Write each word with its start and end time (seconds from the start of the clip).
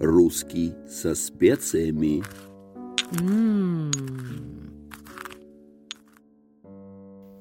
Русский 0.00 0.72
со 0.88 1.14
специями. 1.14 2.24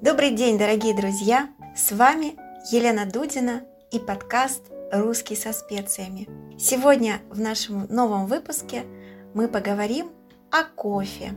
Добрый 0.02 0.32
день, 0.32 0.58
дорогие 0.58 0.94
друзья! 0.94 1.48
С 1.74 1.94
вами 1.94 2.36
Елена 2.70 3.06
Дудина 3.06 3.64
и 3.94 4.00
подкаст 4.00 4.66
«Русский 4.92 5.38
со 5.38 5.54
специями». 5.54 6.28
Сегодня 6.60 7.22
в 7.30 7.40
нашем 7.40 7.88
новом 7.88 8.26
выпуске 8.26 8.84
мы 9.34 9.48
поговорим 9.48 10.10
о 10.52 10.66
кофе. 10.66 11.32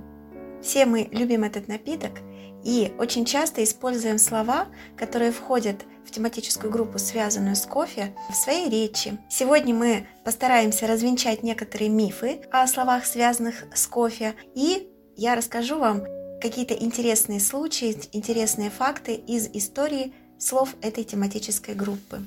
Все 0.61 0.87
мы 0.87 1.09
любим 1.13 1.45
этот 1.45 1.69
напиток 1.69 2.19
и 2.65 2.93
очень 2.99 3.25
часто 3.25 3.63
используем 3.65 4.19
слова, 4.19 4.67
которые 4.97 5.33
входят 5.33 5.85
в 6.05 6.11
тематическую 6.11 6.71
группу, 6.71 6.99
связанную 6.99 7.57
с 7.57 7.67
кофе, 7.67 8.15
в 8.31 8.35
своей 8.35 8.69
речи. 8.69 9.19
Сегодня 9.31 9.75
мы 9.75 10.07
постараемся 10.25 10.87
развенчать 10.87 11.43
некоторые 11.43 11.89
мифы 11.89 12.43
о 12.51 12.67
словах, 12.67 13.07
связанных 13.07 13.65
с 13.75 13.87
кофе, 13.87 14.35
и 14.55 14.89
я 15.17 15.35
расскажу 15.35 15.79
вам 15.79 16.03
какие-то 16.41 16.75
интересные 16.75 17.41
случаи, 17.41 17.97
интересные 18.13 18.71
факты 18.71 19.15
из 19.15 19.49
истории 19.53 20.13
слов 20.39 20.75
этой 20.83 21.05
тематической 21.05 21.75
группы. 21.75 22.21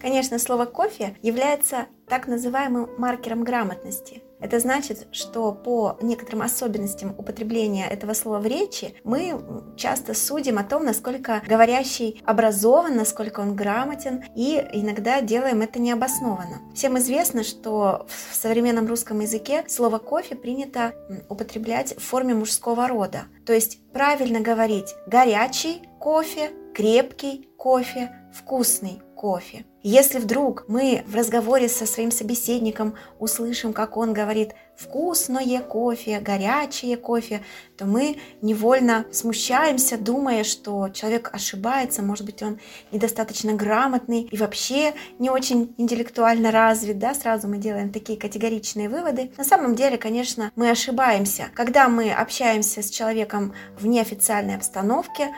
Конечно, 0.00 0.38
слово 0.38 0.64
«кофе» 0.64 1.16
является 1.22 1.86
так 2.08 2.28
называемым 2.28 2.88
маркером 2.98 3.42
грамотности. 3.42 4.22
Это 4.40 4.60
значит, 4.60 5.08
что 5.12 5.52
по 5.52 5.98
некоторым 6.00 6.42
особенностям 6.42 7.14
употребления 7.16 7.88
этого 7.88 8.14
слова 8.14 8.38
в 8.38 8.46
речи 8.46 8.94
мы 9.04 9.40
часто 9.76 10.14
судим 10.14 10.58
о 10.58 10.64
том, 10.64 10.84
насколько 10.84 11.42
говорящий 11.46 12.22
образован, 12.24 12.96
насколько 12.96 13.40
он 13.40 13.56
грамотен, 13.56 14.24
и 14.34 14.64
иногда 14.72 15.20
делаем 15.20 15.62
это 15.62 15.78
необоснованно. 15.78 16.60
Всем 16.74 16.98
известно, 16.98 17.42
что 17.42 18.06
в 18.08 18.34
современном 18.34 18.86
русском 18.86 19.20
языке 19.20 19.64
слово 19.68 19.98
«кофе» 19.98 20.36
принято 20.36 20.92
употреблять 21.28 21.96
в 21.96 22.02
форме 22.02 22.34
мужского 22.34 22.88
рода. 22.88 23.24
То 23.46 23.52
есть 23.52 23.80
правильно 23.92 24.40
говорить 24.40 24.94
«горячий 25.06 25.82
кофе», 25.98 26.50
«крепкий 26.74 27.48
кофе», 27.56 28.12
«вкусный 28.32 29.02
кофе». 29.18 29.64
Если 29.82 30.18
вдруг 30.18 30.64
мы 30.68 31.04
в 31.06 31.14
разговоре 31.14 31.68
со 31.68 31.86
своим 31.86 32.10
собеседником 32.10 32.94
услышим, 33.18 33.72
как 33.72 33.96
он 33.96 34.12
говорит 34.12 34.50
«вкусное 34.76 35.60
кофе», 35.60 36.20
«горячее 36.20 36.96
кофе», 36.96 37.42
то 37.76 37.86
мы 37.86 38.18
невольно 38.42 39.06
смущаемся, 39.12 39.96
думая, 39.96 40.42
что 40.42 40.88
человек 40.88 41.30
ошибается, 41.32 42.02
может 42.02 42.26
быть, 42.26 42.42
он 42.42 42.58
недостаточно 42.92 43.54
грамотный 43.54 44.22
и 44.22 44.36
вообще 44.36 44.94
не 45.18 45.30
очень 45.30 45.74
интеллектуально 45.78 46.50
развит, 46.50 46.98
да, 46.98 47.14
сразу 47.14 47.46
мы 47.48 47.58
делаем 47.58 47.92
такие 47.92 48.18
категоричные 48.18 48.88
выводы. 48.88 49.30
На 49.38 49.44
самом 49.44 49.74
деле, 49.74 49.96
конечно, 49.96 50.50
мы 50.56 50.70
ошибаемся. 50.70 51.46
Когда 51.54 51.88
мы 51.88 52.10
общаемся 52.10 52.82
с 52.82 52.90
человеком 52.90 53.54
в 53.78 53.86
неофициальной 53.86 54.56
обстановке, 54.56 55.28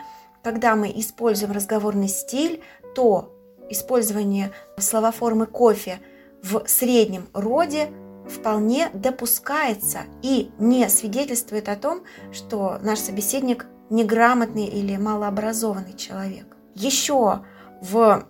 когда 0.43 0.75
мы 0.75 0.91
используем 0.95 1.51
разговорный 1.51 2.07
стиль, 2.07 2.63
то 2.95 3.37
использование 3.71 4.51
словоформы 4.77 5.45
кофе 5.45 5.99
в 6.43 6.63
среднем 6.67 7.27
роде 7.33 7.89
вполне 8.27 8.89
допускается 8.93 9.99
и 10.21 10.51
не 10.59 10.87
свидетельствует 10.89 11.69
о 11.69 11.75
том, 11.75 12.03
что 12.31 12.79
наш 12.81 12.99
собеседник 12.99 13.65
неграмотный 13.89 14.65
или 14.65 14.95
малообразованный 14.95 15.95
человек. 15.97 16.45
Еще 16.75 17.43
в 17.81 18.25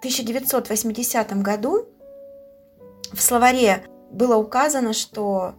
1980 0.00 1.42
году 1.42 1.88
в 3.12 3.20
словаре 3.20 3.84
было 4.10 4.36
указано, 4.36 4.92
что 4.92 5.54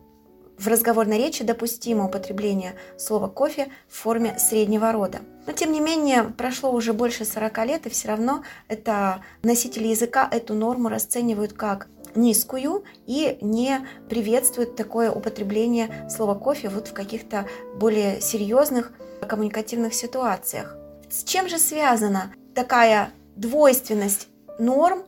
в 0.58 0.68
разговорной 0.68 1.18
речи 1.18 1.44
допустимо 1.44 2.06
употребление 2.06 2.76
слова 2.98 3.28
«кофе» 3.28 3.68
в 3.88 3.96
форме 3.96 4.38
среднего 4.40 4.92
рода. 4.92 5.20
Но, 5.46 5.54
тем 5.54 5.72
не 5.72 5.80
менее, 5.80 6.24
прошло 6.24 6.72
уже 6.72 6.94
больше 6.94 7.26
40 7.26 7.66
лет, 7.66 7.86
и 7.86 7.90
все 7.90 8.10
равно 8.10 8.44
это 8.68 9.22
носители 9.44 9.88
языка 9.88 10.28
эту 10.30 10.54
норму 10.54 10.90
расценивают 10.90 11.54
как 11.54 11.88
низкую 12.16 12.84
и 13.06 13.38
не 13.42 13.88
приветствуют 14.10 14.76
такое 14.76 15.12
употребление 15.12 16.10
слова 16.10 16.36
«кофе» 16.36 16.70
вот 16.70 16.88
в 16.88 16.94
каких-то 16.94 17.48
более 17.76 18.20
серьезных 18.22 18.92
коммуникативных 19.28 19.94
ситуациях. 19.94 20.76
С 21.10 21.24
чем 21.24 21.48
же 21.48 21.58
связана 21.58 22.34
такая 22.56 23.12
двойственность 23.36 24.28
норм 24.60 25.04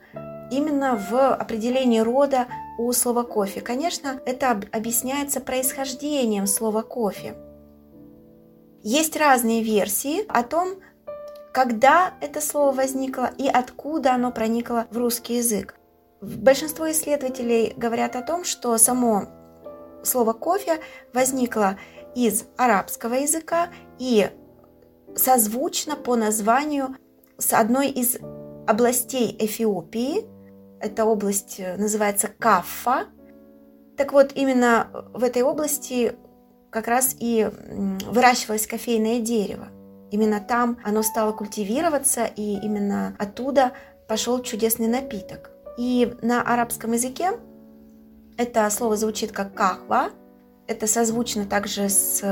именно 0.51 0.95
в 0.95 1.33
определении 1.33 1.99
рода 1.99 2.47
у 2.79 2.93
слова 2.93 3.23
кофе. 3.23 3.59
Конечно, 3.59 4.21
это 4.25 4.51
объясняется 4.71 5.41
происхождением 5.41 6.47
слова 6.47 6.81
кофе. 6.81 7.35
Есть 8.81 9.17
разные 9.17 9.61
версии 9.61 10.25
о 10.29 10.43
том, 10.43 10.75
когда 11.53 12.13
это 12.21 12.39
слово 12.39 12.71
возникло 12.71 13.31
и 13.37 13.49
откуда 13.49 14.13
оно 14.13 14.31
проникло 14.31 14.87
в 14.91 14.97
русский 14.97 15.35
язык. 15.35 15.75
Большинство 16.21 16.89
исследователей 16.89 17.73
говорят 17.75 18.15
о 18.15 18.21
том, 18.21 18.45
что 18.45 18.77
само 18.77 19.27
слово 20.01 20.31
кофе 20.31 20.79
возникло 21.13 21.77
из 22.15 22.45
арабского 22.55 23.15
языка 23.15 23.67
и 23.99 24.29
созвучно 25.17 25.97
по 25.97 26.15
названию 26.15 26.95
с 27.37 27.51
одной 27.51 27.89
из 27.89 28.17
областей 28.67 29.35
Эфиопии– 29.37 30.23
эта 30.81 31.05
область 31.05 31.59
э, 31.59 31.75
называется 31.77 32.27
Каффа. 32.27 33.07
Так 33.97 34.13
вот, 34.13 34.31
именно 34.35 34.87
в 35.13 35.23
этой 35.23 35.41
области 35.41 36.15
как 36.69 36.87
раз 36.87 37.15
и 37.19 37.49
выращивалось 38.07 38.67
кофейное 38.67 39.19
дерево. 39.19 39.67
Именно 40.11 40.39
там 40.39 40.77
оно 40.83 41.03
стало 41.03 41.31
культивироваться, 41.31 42.25
и 42.25 42.59
именно 42.59 43.15
оттуда 43.19 43.73
пошел 44.07 44.41
чудесный 44.41 44.87
напиток. 44.87 45.51
И 45.77 46.15
на 46.21 46.41
арабском 46.41 46.93
языке 46.93 47.31
это 48.37 48.69
слово 48.69 48.95
звучит 48.95 49.31
как 49.31 49.53
кахва. 49.53 50.09
Это 50.67 50.87
созвучно 50.87 51.45
также 51.45 51.89
с 51.89 52.23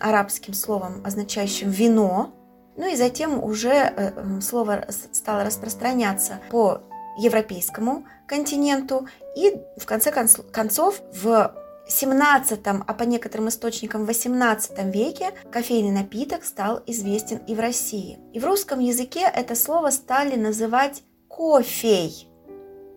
арабским 0.00 0.54
словом, 0.54 1.02
означающим 1.04 1.70
вино. 1.70 2.32
Ну 2.76 2.90
и 2.90 2.96
затем 2.96 3.42
уже 3.42 3.72
э, 3.72 4.40
слово 4.40 4.86
стало 5.12 5.44
распространяться 5.44 6.40
по 6.50 6.82
европейскому 7.18 8.04
континенту 8.26 9.06
и 9.36 9.56
в 9.76 9.86
конце 9.86 10.12
концов 10.12 11.00
в 11.12 11.54
17, 11.88 12.60
а 12.64 12.94
по 12.94 13.02
некоторым 13.02 13.48
источникам 13.48 14.04
в 14.04 14.06
18 14.06 14.94
веке 14.94 15.32
кофейный 15.50 15.90
напиток 15.90 16.44
стал 16.44 16.82
известен 16.86 17.38
и 17.46 17.54
в 17.54 17.60
России. 17.60 18.18
И 18.32 18.38
в 18.38 18.44
русском 18.44 18.78
языке 18.78 19.20
это 19.20 19.54
слово 19.54 19.90
стали 19.90 20.36
называть 20.36 21.02
кофей, 21.28 22.28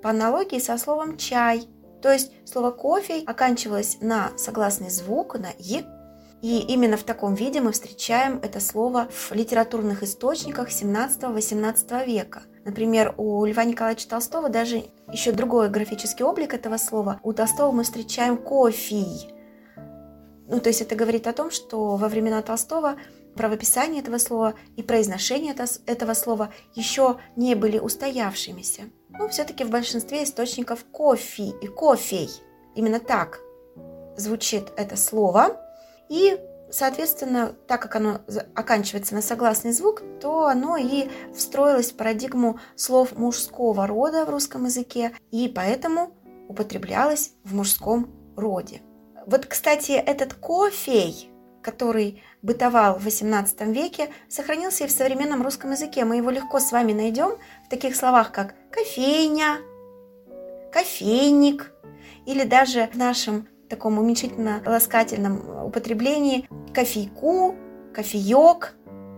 по 0.02 0.10
аналогии 0.10 0.60
со 0.60 0.78
словом 0.78 1.18
чай. 1.18 1.68
То 2.02 2.12
есть 2.12 2.32
слово 2.46 2.72
кофей 2.72 3.24
оканчивалось 3.24 3.98
на 4.02 4.38
согласный 4.38 4.90
звук, 4.90 5.40
на 5.40 5.50
«и», 5.58 5.84
и 6.44 6.60
именно 6.60 6.98
в 6.98 7.04
таком 7.04 7.36
виде 7.36 7.62
мы 7.62 7.72
встречаем 7.72 8.38
это 8.44 8.60
слово 8.60 9.08
в 9.10 9.32
литературных 9.32 10.04
источниках 10.04 10.72
17-18 10.72 12.06
века. 12.06 12.42
Например, 12.66 13.16
у 13.16 13.46
Льва 13.46 13.64
Николаевича 13.64 14.10
Толстого 14.10 14.50
даже 14.50 14.84
еще 15.10 15.32
другой 15.32 15.70
графический 15.70 16.26
облик 16.26 16.54
этого 16.54 16.76
слова. 16.76 17.22
У 17.24 17.32
Толстого 17.32 17.72
мы 17.72 17.84
встречаем 17.84 18.36
кофий. 18.36 19.34
Ну, 20.50 20.60
то 20.60 20.68
есть 20.68 20.82
это 20.82 20.96
говорит 20.96 21.28
о 21.28 21.34
том, 21.34 21.50
что 21.50 21.96
во 21.96 22.10
времена 22.10 22.42
Толстого 22.42 22.98
правописание 23.36 24.02
этого 24.02 24.18
слова 24.18 24.54
и 24.76 24.84
произношение 24.84 25.56
этого 25.86 26.14
слова 26.14 26.50
еще 26.76 27.20
не 27.38 27.56
были 27.56 27.80
устоявшимися. 27.80 28.82
Но 29.18 29.30
все-таки 29.30 29.64
в 29.64 29.70
большинстве 29.70 30.26
источников 30.26 30.84
кофе 30.92 31.54
и 31.62 31.68
кофей. 31.68 32.30
Именно 32.76 33.00
так 33.00 33.40
звучит 34.18 34.74
это 34.76 34.98
слово. 34.98 35.63
И, 36.10 36.40
соответственно, 36.72 37.56
так 37.68 37.82
как 37.82 37.96
оно 37.96 38.22
оканчивается 38.56 39.16
на 39.16 39.22
согласный 39.22 39.72
звук, 39.72 40.02
то 40.22 40.48
оно 40.48 40.78
и 40.78 41.10
встроилось 41.34 41.92
в 41.92 41.98
парадигму 41.98 42.60
слов 42.76 43.18
мужского 43.18 43.88
рода 43.88 44.26
в 44.26 44.30
русском 44.30 44.66
языке, 44.66 45.12
и 45.32 45.48
поэтому 45.48 46.16
употреблялось 46.48 47.32
в 47.44 47.56
мужском 47.56 48.10
роде. 48.36 48.82
Вот, 49.26 49.46
кстати, 49.46 49.92
этот 49.92 50.34
кофей, 50.34 51.32
который 51.62 52.22
бытовал 52.42 53.00
в 53.00 53.08
XVIII 53.08 53.72
веке, 53.72 54.10
сохранился 54.28 54.84
и 54.84 54.88
в 54.88 54.92
современном 54.92 55.42
русском 55.44 55.72
языке. 55.72 56.04
Мы 56.04 56.18
его 56.18 56.30
легко 56.30 56.60
с 56.60 56.72
вами 56.72 56.92
найдем 56.92 57.38
в 57.66 57.70
таких 57.70 57.96
словах, 57.96 58.32
как 58.32 58.56
кофейня, 58.70 59.60
кофейник, 60.74 61.72
или 62.26 62.44
даже 62.44 62.90
в 62.94 62.98
нашем 62.98 63.48
таком 63.74 63.98
уменьшительно-ласкательном 63.98 65.66
употреблении 65.66 66.48
кофейку, 66.74 67.56
кофеек, 67.94 68.76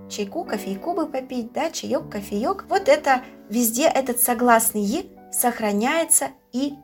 чайку, 0.09 0.45
кофейку 0.45 0.93
бы 0.93 1.07
попить, 1.07 1.51
да, 1.51 1.69
чаек, 1.71 2.09
кофеек. 2.09 2.65
Вот 2.69 2.87
это 2.87 3.21
везде 3.49 3.87
этот 3.87 4.21
согласный 4.21 4.81
«и» 4.81 5.11
сохраняется 5.31 6.29
и 6.53 6.75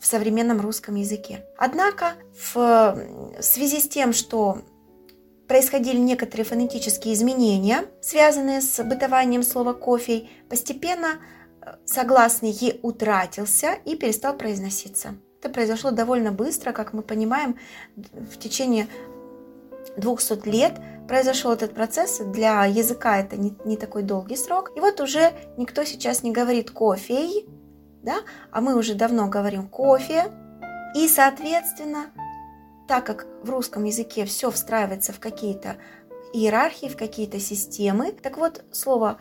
в 0.00 0.06
современном 0.06 0.60
русском 0.60 0.96
языке. 0.96 1.44
Однако 1.56 2.14
в 2.52 2.98
связи 3.40 3.80
с 3.80 3.88
тем, 3.88 4.12
что 4.12 4.58
происходили 5.46 5.98
некоторые 5.98 6.44
фонетические 6.44 7.14
изменения, 7.14 7.84
связанные 8.00 8.60
с 8.60 8.82
бытованием 8.82 9.44
слова 9.44 9.72
кофе, 9.72 10.28
постепенно 10.48 11.20
э, 11.60 11.74
согласный 11.84 12.50
«е» 12.50 12.80
утратился 12.82 13.74
и 13.84 13.94
перестал 13.94 14.36
произноситься. 14.36 15.14
Это 15.40 15.48
произошло 15.48 15.90
довольно 15.90 16.32
быстро, 16.32 16.72
как 16.72 16.92
мы 16.92 17.00
понимаем, 17.00 17.58
в 17.96 18.38
течение 18.38 18.88
200 19.96 20.46
лет 20.46 20.78
произошел 21.08 21.52
этот 21.52 21.74
процесс. 21.74 22.18
Для 22.18 22.66
языка 22.66 23.18
это 23.18 23.38
не, 23.38 23.56
не 23.64 23.78
такой 23.78 24.02
долгий 24.02 24.36
срок. 24.36 24.70
И 24.76 24.80
вот 24.80 25.00
уже 25.00 25.32
никто 25.56 25.84
сейчас 25.84 26.22
не 26.22 26.30
говорит 26.30 26.70
кофе, 26.70 27.46
да, 28.02 28.16
а 28.50 28.60
мы 28.60 28.76
уже 28.76 28.94
давно 28.94 29.28
говорим 29.28 29.66
кофе. 29.66 30.30
И, 30.94 31.08
соответственно, 31.08 32.06
так 32.86 33.06
как 33.06 33.26
в 33.42 33.48
русском 33.48 33.84
языке 33.84 34.26
все 34.26 34.50
встраивается 34.50 35.14
в 35.14 35.20
какие-то 35.20 35.76
иерархии, 36.34 36.88
в 36.88 36.98
какие-то 36.98 37.40
системы, 37.40 38.12
так 38.12 38.36
вот 38.36 38.62
слово 38.72 39.18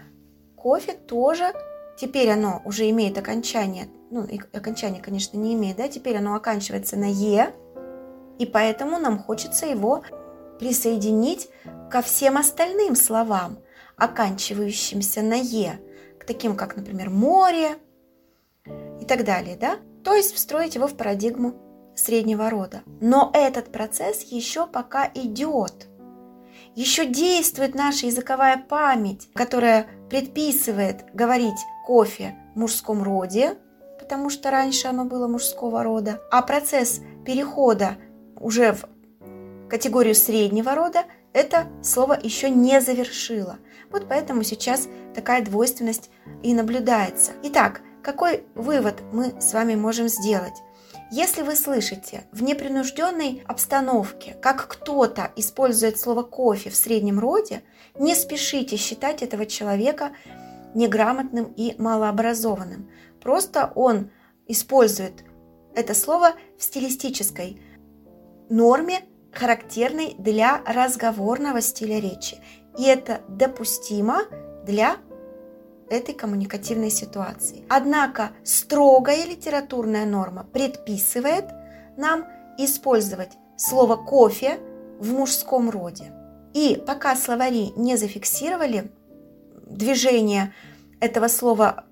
кофе 0.57 0.93
тоже 0.93 1.53
теперь 1.99 2.29
оно 2.29 2.61
уже 2.65 2.89
имеет 2.89 3.17
окончание 3.17 3.89
ну, 4.11 4.25
и 4.25 4.39
окончание, 4.53 5.01
конечно, 5.01 5.37
не 5.37 5.53
имеет, 5.53 5.77
да, 5.77 5.87
теперь 5.87 6.17
оно 6.17 6.35
оканчивается 6.35 6.97
на 6.97 7.05
«е», 7.05 7.53
и 8.39 8.45
поэтому 8.45 8.97
нам 8.97 9.19
хочется 9.19 9.65
его 9.65 10.03
присоединить 10.59 11.49
ко 11.91 12.01
всем 12.01 12.37
остальным 12.37 12.95
словам, 12.95 13.59
оканчивающимся 13.97 15.21
на 15.21 15.35
«е», 15.35 15.79
к 16.19 16.25
таким, 16.25 16.55
как, 16.55 16.75
например, 16.75 17.09
море 17.09 17.77
и 18.99 19.05
так 19.05 19.23
далее, 19.23 19.57
да, 19.57 19.77
то 20.03 20.13
есть 20.13 20.33
встроить 20.33 20.75
его 20.75 20.87
в 20.87 20.95
парадигму 20.95 21.53
среднего 21.95 22.49
рода. 22.49 22.81
Но 23.01 23.29
этот 23.33 23.71
процесс 23.71 24.23
еще 24.23 24.65
пока 24.65 25.09
идет. 25.13 25.87
Еще 26.75 27.05
действует 27.05 27.75
наша 27.75 28.05
языковая 28.05 28.57
память, 28.57 29.29
которая 29.33 29.87
предписывает 30.09 31.05
говорить 31.13 31.59
кофе 31.89 32.35
в 32.53 32.59
мужском 32.59 33.01
роде, 33.01 33.57
потому 33.97 34.29
что 34.29 34.51
раньше 34.51 34.87
оно 34.87 35.05
было 35.05 35.27
мужского 35.27 35.81
рода, 35.81 36.21
а 36.29 36.43
процесс 36.43 37.01
перехода 37.25 37.97
уже 38.39 38.73
в 38.73 38.87
категорию 39.67 40.13
среднего 40.13 40.75
рода 40.75 41.05
это 41.33 41.65
слово 41.81 42.15
еще 42.21 42.51
не 42.51 42.79
завершило. 42.79 43.57
Вот 43.89 44.05
поэтому 44.07 44.43
сейчас 44.43 44.87
такая 45.15 45.43
двойственность 45.43 46.11
и 46.43 46.53
наблюдается. 46.53 47.31
Итак, 47.41 47.81
какой 48.03 48.43
вывод 48.53 49.01
мы 49.11 49.33
с 49.41 49.51
вами 49.53 49.73
можем 49.73 50.09
сделать? 50.09 50.61
Если 51.09 51.41
вы 51.41 51.55
слышите 51.55 52.25
в 52.31 52.43
непринужденной 52.43 53.41
обстановке, 53.47 54.35
как 54.43 54.67
кто-то 54.67 55.31
использует 55.35 55.99
слово 55.99 56.21
кофе 56.21 56.69
в 56.69 56.75
среднем 56.75 57.19
роде, 57.19 57.63
не 57.97 58.13
спешите 58.13 58.77
считать 58.77 59.23
этого 59.23 59.47
человека 59.47 60.11
неграмотным 60.75 61.53
и 61.55 61.75
малообразованным. 61.77 62.89
Просто 63.21 63.71
он 63.75 64.11
использует 64.47 65.23
это 65.75 65.93
слово 65.93 66.33
в 66.57 66.63
стилистической 66.63 67.61
норме, 68.49 69.01
характерной 69.31 70.15
для 70.17 70.61
разговорного 70.65 71.61
стиля 71.61 71.99
речи. 71.99 72.37
И 72.77 72.83
это 72.83 73.21
допустимо 73.27 74.23
для 74.65 74.97
этой 75.89 76.13
коммуникативной 76.13 76.89
ситуации. 76.89 77.65
Однако 77.69 78.31
строгая 78.43 79.25
литературная 79.25 80.05
норма 80.05 80.43
предписывает 80.43 81.45
нам 81.97 82.25
использовать 82.57 83.31
слово 83.57 83.95
«кофе» 83.95 84.59
в 84.99 85.11
мужском 85.11 85.69
роде. 85.69 86.13
И 86.53 86.81
пока 86.85 87.15
словари 87.15 87.71
не 87.75 87.95
зафиксировали 87.95 88.91
движение 89.69 90.53
этого 90.99 91.27
слова 91.27 91.85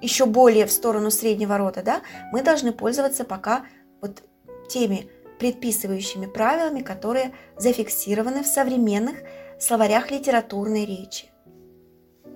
еще 0.00 0.26
более 0.26 0.66
в 0.66 0.72
сторону 0.72 1.10
среднего 1.10 1.58
рода, 1.58 1.82
да, 1.82 2.02
мы 2.32 2.42
должны 2.42 2.72
пользоваться 2.72 3.24
пока 3.24 3.66
вот 4.00 4.22
теми 4.68 5.08
предписывающими 5.38 6.26
правилами, 6.26 6.80
которые 6.80 7.34
зафиксированы 7.56 8.42
в 8.42 8.46
современных 8.46 9.16
словарях 9.58 10.10
литературной 10.10 10.84
речи. 10.84 11.26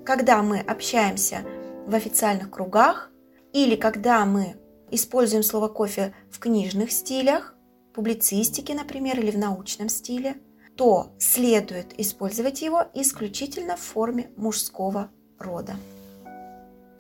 Когда 0.05 0.43
мы 0.43 0.59
общаемся 0.59 1.43
в 1.87 1.95
официальных 1.95 2.51
кругах 2.51 3.11
или 3.53 3.77
когда 3.77 4.25
мы 4.25 4.57
используем 4.91 5.43
слово 5.43 5.69
кофе 5.69 6.15
в 6.31 6.39
книжных 6.39 6.93
стилях, 6.93 7.55
публицистике, 7.95 8.75
например, 8.75 9.19
или 9.19 9.31
в 9.31 9.39
научном 9.39 9.89
стиле, 9.89 10.37
то 10.81 11.13
следует 11.19 11.93
использовать 12.01 12.63
его 12.63 12.85
исключительно 12.95 13.77
в 13.77 13.81
форме 13.81 14.31
мужского 14.39 15.11
рода. 15.39 15.77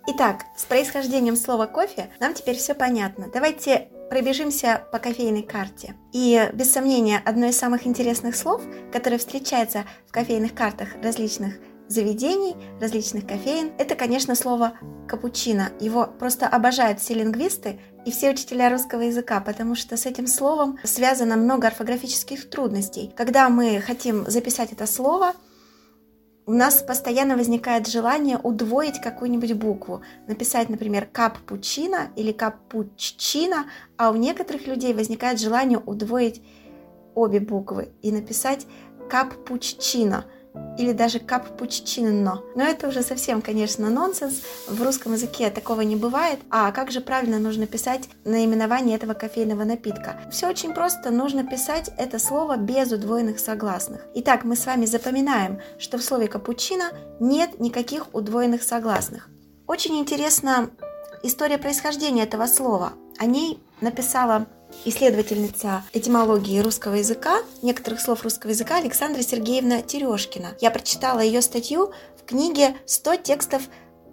Итак, 0.06 0.42
с 0.54 0.66
происхождением 0.66 1.34
слова 1.34 1.66
кофе 1.66 2.10
нам 2.20 2.34
теперь 2.34 2.58
все 2.58 2.74
понятно. 2.74 3.30
Давайте 3.32 3.88
пробежимся 4.10 4.82
по 4.92 4.98
кофейной 4.98 5.44
карте. 5.44 5.94
И, 6.12 6.46
без 6.52 6.70
сомнения, 6.70 7.22
одно 7.24 7.46
из 7.46 7.56
самых 7.56 7.86
интересных 7.86 8.36
слов, 8.36 8.60
которое 8.92 9.16
встречается 9.16 9.86
в 10.06 10.12
кофейных 10.12 10.54
картах 10.54 10.88
различных 11.02 11.54
заведений, 11.88 12.56
различных 12.82 13.26
кофеин, 13.26 13.72
это, 13.78 13.94
конечно, 13.94 14.34
слово 14.34 14.74
капучино. 15.08 15.72
Его 15.80 16.06
просто 16.06 16.46
обожают 16.46 17.00
все 17.00 17.14
лингвисты 17.14 17.80
и 18.04 18.10
все 18.10 18.30
учителя 18.30 18.70
русского 18.70 19.02
языка, 19.02 19.40
потому 19.40 19.74
что 19.74 19.96
с 19.96 20.06
этим 20.06 20.26
словом 20.26 20.78
связано 20.84 21.36
много 21.36 21.66
орфографических 21.66 22.48
трудностей. 22.48 23.12
Когда 23.16 23.48
мы 23.48 23.80
хотим 23.80 24.24
записать 24.30 24.72
это 24.72 24.86
слово, 24.86 25.32
у 26.46 26.52
нас 26.52 26.82
постоянно 26.82 27.36
возникает 27.36 27.86
желание 27.86 28.38
удвоить 28.42 29.00
какую-нибудь 29.00 29.52
букву. 29.52 30.02
Написать, 30.26 30.68
например, 30.68 31.06
каппучино 31.06 32.08
или 32.16 32.32
каппучино, 32.32 33.66
а 33.96 34.10
у 34.10 34.16
некоторых 34.16 34.66
людей 34.66 34.94
возникает 34.94 35.38
желание 35.38 35.78
удвоить 35.78 36.42
обе 37.14 37.40
буквы 37.40 37.92
и 38.02 38.10
написать 38.10 38.66
каппучино– 39.08 40.24
или 40.78 40.92
даже 40.92 41.18
каппучино. 41.18 42.42
Но 42.54 42.64
это 42.64 42.88
уже 42.88 43.02
совсем, 43.02 43.42
конечно, 43.42 43.90
нонсенс. 43.90 44.42
В 44.68 44.82
русском 44.82 45.12
языке 45.12 45.50
такого 45.50 45.82
не 45.82 45.96
бывает. 45.96 46.40
А 46.50 46.72
как 46.72 46.90
же 46.90 47.00
правильно 47.00 47.38
нужно 47.38 47.66
писать 47.66 48.08
наименование 48.24 48.96
этого 48.96 49.14
кофейного 49.14 49.64
напитка? 49.64 50.20
Все 50.30 50.48
очень 50.48 50.72
просто. 50.72 51.10
Нужно 51.10 51.44
писать 51.44 51.90
это 51.98 52.18
слово 52.18 52.56
без 52.56 52.92
удвоенных 52.92 53.38
согласных. 53.38 54.06
Итак, 54.14 54.44
мы 54.44 54.56
с 54.56 54.66
вами 54.66 54.86
запоминаем, 54.86 55.60
что 55.78 55.98
в 55.98 56.02
слове 56.02 56.28
капучино 56.28 56.92
нет 57.20 57.60
никаких 57.60 58.14
удвоенных 58.14 58.62
согласных. 58.62 59.28
Очень 59.66 59.98
интересна 59.98 60.70
история 61.22 61.58
происхождения 61.58 62.22
этого 62.22 62.46
слова. 62.46 62.94
О 63.18 63.26
ней 63.26 63.62
написала 63.80 64.46
исследовательница 64.84 65.84
этимологии 65.92 66.60
русского 66.60 66.94
языка, 66.94 67.38
некоторых 67.62 68.00
слов 68.00 68.22
русского 68.22 68.50
языка 68.50 68.76
Александра 68.76 69.22
Сергеевна 69.22 69.82
Терешкина. 69.82 70.56
Я 70.60 70.70
прочитала 70.70 71.20
ее 71.20 71.42
статью 71.42 71.92
в 72.18 72.24
книге 72.24 72.76
«100 72.86 73.22
текстов 73.22 73.62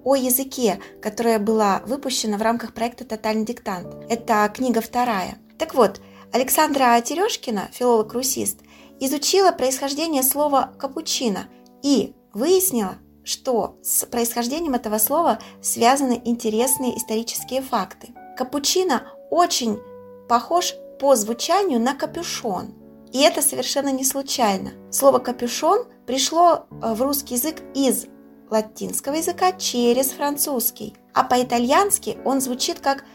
о 0.03 0.15
языке», 0.15 0.79
которая 1.01 1.39
была 1.39 1.81
выпущена 1.85 2.37
в 2.37 2.41
рамках 2.41 2.73
проекта 2.73 3.05
«Тотальный 3.05 3.45
диктант». 3.45 3.87
Это 4.09 4.51
книга 4.53 4.81
вторая. 4.81 5.37
Так 5.57 5.73
вот, 5.73 6.01
Александра 6.33 6.99
Терешкина, 7.01 7.69
филолог-русист, 7.71 8.59
изучила 8.99 9.51
происхождение 9.51 10.23
слова 10.23 10.73
«капучино» 10.77 11.47
и 11.83 12.13
выяснила, 12.33 12.97
что 13.23 13.77
с 13.83 14.05
происхождением 14.05 14.73
этого 14.73 14.97
слова 14.97 15.39
связаны 15.61 16.21
интересные 16.23 16.97
исторические 16.97 17.61
факты. 17.61 18.09
Капучино 18.37 19.03
очень 19.29 19.79
похож 20.27 20.75
по 20.99 21.15
звучанию 21.15 21.79
на 21.79 21.93
капюшон. 21.93 22.73
И 23.11 23.21
это 23.21 23.41
совершенно 23.41 23.91
не 23.91 24.03
случайно. 24.03 24.71
Слово 24.91 25.19
капюшон 25.19 25.85
пришло 26.05 26.65
э, 26.69 26.93
в 26.93 27.01
русский 27.01 27.35
язык 27.35 27.57
из 27.73 28.07
латинского 28.49 29.15
языка 29.15 29.53
через 29.53 30.11
французский, 30.11 30.95
а 31.13 31.23
по-итальянски 31.23 32.17
он 32.25 32.41
звучит 32.41 32.79
как 32.79 33.05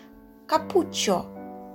капуччо. 0.47 1.26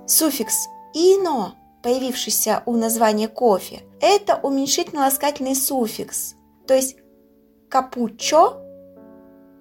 Суффикс 0.06 0.68
«ино», 0.94 1.54
появившийся 1.82 2.62
у 2.66 2.76
названия 2.76 3.28
кофе, 3.28 3.82
это 4.00 4.38
уменьшительно-ласкательный 4.42 5.54
суффикс, 5.54 6.34
то 6.66 6.74
есть 6.74 6.96
капуччо, 7.68 8.60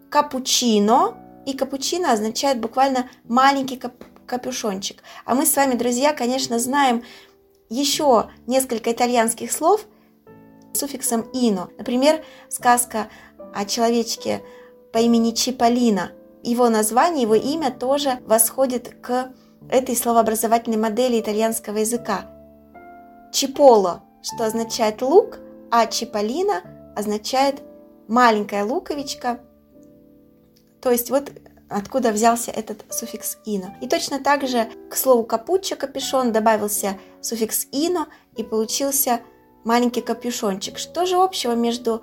капучино, 0.09 1.17
и 1.45 1.53
капучино 1.53 2.11
означает 2.11 2.59
буквально 2.59 3.09
маленький 3.23 3.77
кап 3.77 3.93
капюшончик. 4.27 5.01
А 5.25 5.33
мы 5.33 5.45
с 5.45 5.55
вами, 5.55 5.75
друзья, 5.75 6.13
конечно, 6.13 6.59
знаем 6.59 7.03
еще 7.69 8.29
несколько 8.45 8.91
итальянских 8.91 9.51
слов 9.51 9.85
с 10.73 10.79
суффиксом 10.79 11.21
«ино». 11.33 11.69
Например, 11.77 12.23
сказка 12.49 13.07
о 13.53 13.65
человечке 13.65 14.43
по 14.93 14.99
имени 14.99 15.31
Чиполлино 15.31 16.11
его 16.43 16.69
название, 16.69 17.23
его 17.23 17.35
имя 17.35 17.71
тоже 17.71 18.19
восходит 18.25 18.95
к 19.01 19.33
этой 19.69 19.95
словообразовательной 19.95 20.77
модели 20.77 21.19
итальянского 21.19 21.77
языка. 21.77 22.31
Чиполо, 23.33 24.03
что 24.21 24.45
означает 24.45 25.01
лук, 25.01 25.39
а 25.71 25.85
чиполлино 25.87 26.93
означает 26.95 27.61
маленькая 28.07 28.63
луковичка. 28.63 29.39
То 30.81 30.91
есть 30.91 31.09
вот 31.09 31.31
откуда 31.69 32.11
взялся 32.11 32.51
этот 32.51 32.85
суффикс 32.89 33.37
«ино». 33.45 33.75
И 33.81 33.87
точно 33.87 34.19
так 34.19 34.47
же 34.47 34.67
к 34.89 34.95
слову 34.95 35.23
«капуччо» 35.23 35.75
капюшон 35.75 36.31
добавился 36.31 36.97
суффикс 37.21 37.67
«ино» 37.71 38.07
и 38.35 38.43
получился 38.43 39.21
маленький 39.63 40.01
капюшончик. 40.01 40.77
Что 40.77 41.05
же 41.05 41.17
общего 41.17 41.53
между 41.53 42.01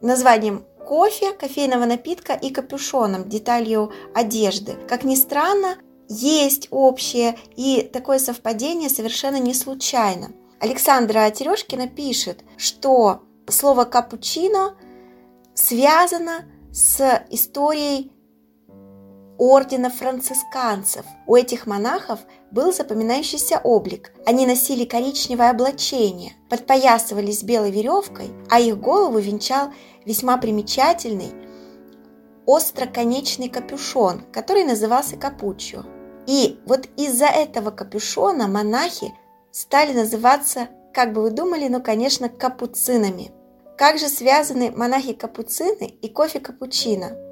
названием 0.00 0.64
кофе, 0.86 1.32
кофейного 1.32 1.84
напитка 1.84 2.34
и 2.34 2.50
капюшоном, 2.50 3.28
деталью 3.28 3.92
одежды? 4.14 4.76
Как 4.88 5.04
ни 5.04 5.14
странно, 5.14 5.76
есть 6.08 6.68
общее, 6.70 7.38
и 7.56 7.88
такое 7.92 8.18
совпадение 8.18 8.88
совершенно 8.88 9.38
не 9.38 9.54
случайно. 9.54 10.32
Александра 10.60 11.30
Терешкина 11.30 11.88
пишет, 11.88 12.42
что 12.56 13.22
слово 13.48 13.84
«капучино» 13.84 14.74
связано 15.54 16.44
с 16.72 17.24
историей 17.30 18.12
ордена 19.38 19.88
францисканцев. 19.88 21.06
У 21.26 21.36
этих 21.36 21.66
монахов 21.66 22.20
был 22.50 22.72
запоминающийся 22.72 23.60
облик. 23.62 24.12
Они 24.26 24.46
носили 24.46 24.84
коричневое 24.84 25.50
облачение, 25.50 26.32
подпоясывались 26.50 27.44
белой 27.44 27.70
веревкой, 27.70 28.30
а 28.50 28.60
их 28.60 28.78
голову 28.78 29.18
венчал 29.18 29.72
весьма 30.04 30.36
примечательный 30.36 31.32
остроконечный 32.46 33.48
капюшон, 33.50 34.22
который 34.32 34.64
назывался 34.64 35.16
капуччо. 35.16 35.84
И 36.26 36.58
вот 36.66 36.88
из-за 36.96 37.26
этого 37.26 37.70
капюшона 37.70 38.48
монахи 38.48 39.12
стали 39.50 39.92
называться, 39.92 40.68
как 40.94 41.12
бы 41.12 41.22
вы 41.22 41.30
думали, 41.30 41.68
ну, 41.68 41.82
конечно, 41.82 42.28
капуцинами. 42.28 43.30
Как 43.76 43.98
же 43.98 44.08
связаны 44.08 44.70
монахи-капуцины 44.70 45.86
и 46.02 46.08
кофе-капучино? 46.08 47.27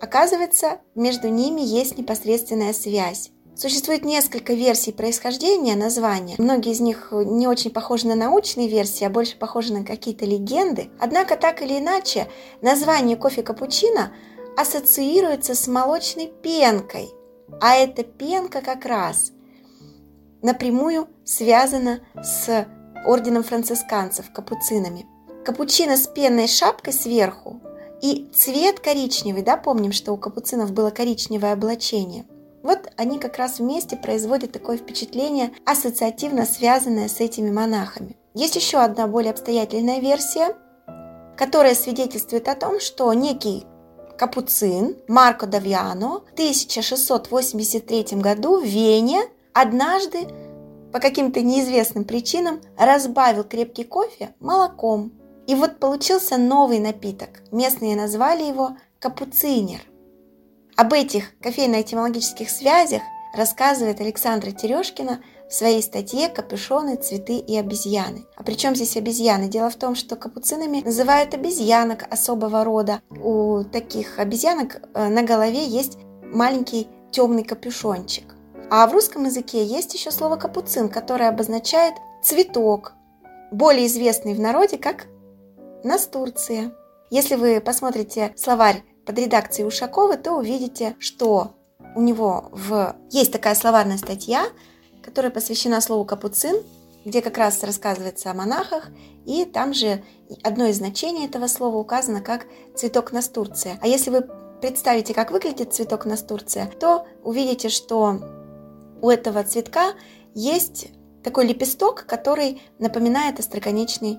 Оказывается, 0.00 0.80
между 0.94 1.28
ними 1.28 1.60
есть 1.60 1.98
непосредственная 1.98 2.72
связь. 2.72 3.30
Существует 3.54 4.04
несколько 4.04 4.54
версий 4.54 4.92
происхождения 4.92 5.76
названия. 5.76 6.36
Многие 6.38 6.72
из 6.72 6.80
них 6.80 7.08
не 7.12 7.46
очень 7.46 7.70
похожи 7.70 8.06
на 8.06 8.14
научные 8.14 8.68
версии, 8.68 9.04
а 9.04 9.10
больше 9.10 9.36
похожи 9.36 9.74
на 9.74 9.84
какие-то 9.84 10.24
легенды. 10.24 10.88
Однако, 10.98 11.36
так 11.36 11.60
или 11.60 11.78
иначе, 11.78 12.28
название 12.62 13.16
кофе 13.16 13.42
капучино 13.42 14.12
ассоциируется 14.56 15.54
с 15.54 15.66
молочной 15.66 16.28
пенкой. 16.28 17.10
А 17.60 17.74
эта 17.74 18.02
пенка 18.02 18.62
как 18.62 18.86
раз 18.86 19.32
напрямую 20.40 21.08
связана 21.24 22.00
с 22.22 22.66
орденом 23.04 23.42
францисканцев, 23.42 24.32
капуцинами. 24.32 25.06
Капучино 25.44 25.96
с 25.96 26.06
пенной 26.06 26.48
шапкой 26.48 26.94
сверху 26.94 27.60
и 28.02 28.28
цвет 28.34 28.80
коричневый, 28.80 29.42
да, 29.42 29.56
помним, 29.56 29.92
что 29.92 30.12
у 30.12 30.16
капуцинов 30.16 30.72
было 30.72 30.90
коричневое 30.90 31.52
облачение. 31.52 32.24
Вот 32.62 32.90
они 32.96 33.18
как 33.18 33.38
раз 33.38 33.58
вместе 33.58 33.96
производят 33.96 34.52
такое 34.52 34.76
впечатление, 34.76 35.52
ассоциативно 35.64 36.44
связанное 36.44 37.08
с 37.08 37.20
этими 37.20 37.50
монахами. 37.50 38.16
Есть 38.34 38.56
еще 38.56 38.78
одна 38.78 39.06
более 39.06 39.32
обстоятельная 39.32 40.00
версия, 40.00 40.56
которая 41.36 41.74
свидетельствует 41.74 42.48
о 42.48 42.54
том, 42.54 42.80
что 42.80 43.12
некий 43.14 43.64
капуцин 44.18 44.96
Марко 45.08 45.46
Давиано 45.46 46.20
в 46.20 46.32
1683 46.34 48.18
году 48.18 48.60
в 48.60 48.64
Вене 48.64 49.22
однажды 49.54 50.28
по 50.92 51.00
каким-то 51.00 51.40
неизвестным 51.40 52.04
причинам 52.04 52.60
разбавил 52.76 53.44
крепкий 53.44 53.84
кофе 53.84 54.34
молоком. 54.38 55.12
И 55.50 55.54
вот 55.56 55.80
получился 55.80 56.36
новый 56.36 56.78
напиток. 56.78 57.42
Местные 57.50 57.96
назвали 57.96 58.44
его 58.44 58.76
капуцинер. 59.00 59.80
Об 60.76 60.92
этих 60.92 61.32
кофейно-этимологических 61.40 62.48
связях 62.48 63.02
рассказывает 63.36 64.00
Александра 64.00 64.52
Терешкина 64.52 65.20
в 65.48 65.52
своей 65.52 65.82
статье 65.82 66.28
«Капюшоны, 66.28 66.94
цветы 66.94 67.38
и 67.38 67.56
обезьяны». 67.56 68.26
А 68.36 68.44
при 68.44 68.54
чем 68.54 68.76
здесь 68.76 68.96
обезьяны? 68.96 69.48
Дело 69.48 69.70
в 69.70 69.74
том, 69.74 69.96
что 69.96 70.14
капуцинами 70.14 70.82
называют 70.84 71.34
обезьянок 71.34 72.06
особого 72.08 72.62
рода. 72.62 73.00
У 73.10 73.64
таких 73.64 74.20
обезьянок 74.20 74.80
э, 74.94 75.08
на 75.08 75.24
голове 75.24 75.66
есть 75.66 75.98
маленький 76.32 76.86
темный 77.10 77.42
капюшончик. 77.42 78.36
А 78.70 78.86
в 78.86 78.92
русском 78.92 79.24
языке 79.24 79.64
есть 79.64 79.94
еще 79.94 80.12
слово 80.12 80.36
капуцин, 80.36 80.88
которое 80.88 81.28
обозначает 81.28 81.94
цветок, 82.22 82.92
более 83.50 83.88
известный 83.88 84.34
в 84.34 84.38
народе 84.38 84.78
как 84.78 85.06
Настурция. 85.84 86.72
Если 87.10 87.36
вы 87.36 87.60
посмотрите 87.60 88.32
словарь 88.36 88.84
под 89.06 89.18
редакцией 89.18 89.66
Ушакова, 89.66 90.16
то 90.16 90.32
увидите, 90.32 90.94
что 90.98 91.52
у 91.94 92.02
него 92.02 92.50
в... 92.52 92.96
есть 93.10 93.32
такая 93.32 93.54
словарная 93.54 93.96
статья, 93.96 94.46
которая 95.02 95.30
посвящена 95.30 95.80
слову 95.80 96.04
«капуцин», 96.04 96.56
где 97.04 97.22
как 97.22 97.38
раз 97.38 97.62
рассказывается 97.62 98.30
о 98.30 98.34
монахах, 98.34 98.88
и 99.24 99.44
там 99.44 99.72
же 99.72 100.02
одно 100.42 100.66
из 100.66 100.76
значений 100.76 101.26
этого 101.26 101.46
слова 101.46 101.76
указано 101.76 102.20
как 102.20 102.46
«цветок 102.76 103.12
настурция». 103.12 103.78
А 103.80 103.86
если 103.86 104.10
вы 104.10 104.28
представите, 104.60 105.14
как 105.14 105.30
выглядит 105.30 105.72
цветок 105.72 106.04
настурция, 106.04 106.70
то 106.78 107.06
увидите, 107.24 107.70
что 107.70 108.20
у 109.00 109.08
этого 109.08 109.42
цветка 109.44 109.94
есть 110.34 110.88
такой 111.24 111.46
лепесток, 111.46 112.04
который 112.06 112.62
напоминает 112.78 113.38
остроконечный 113.38 114.18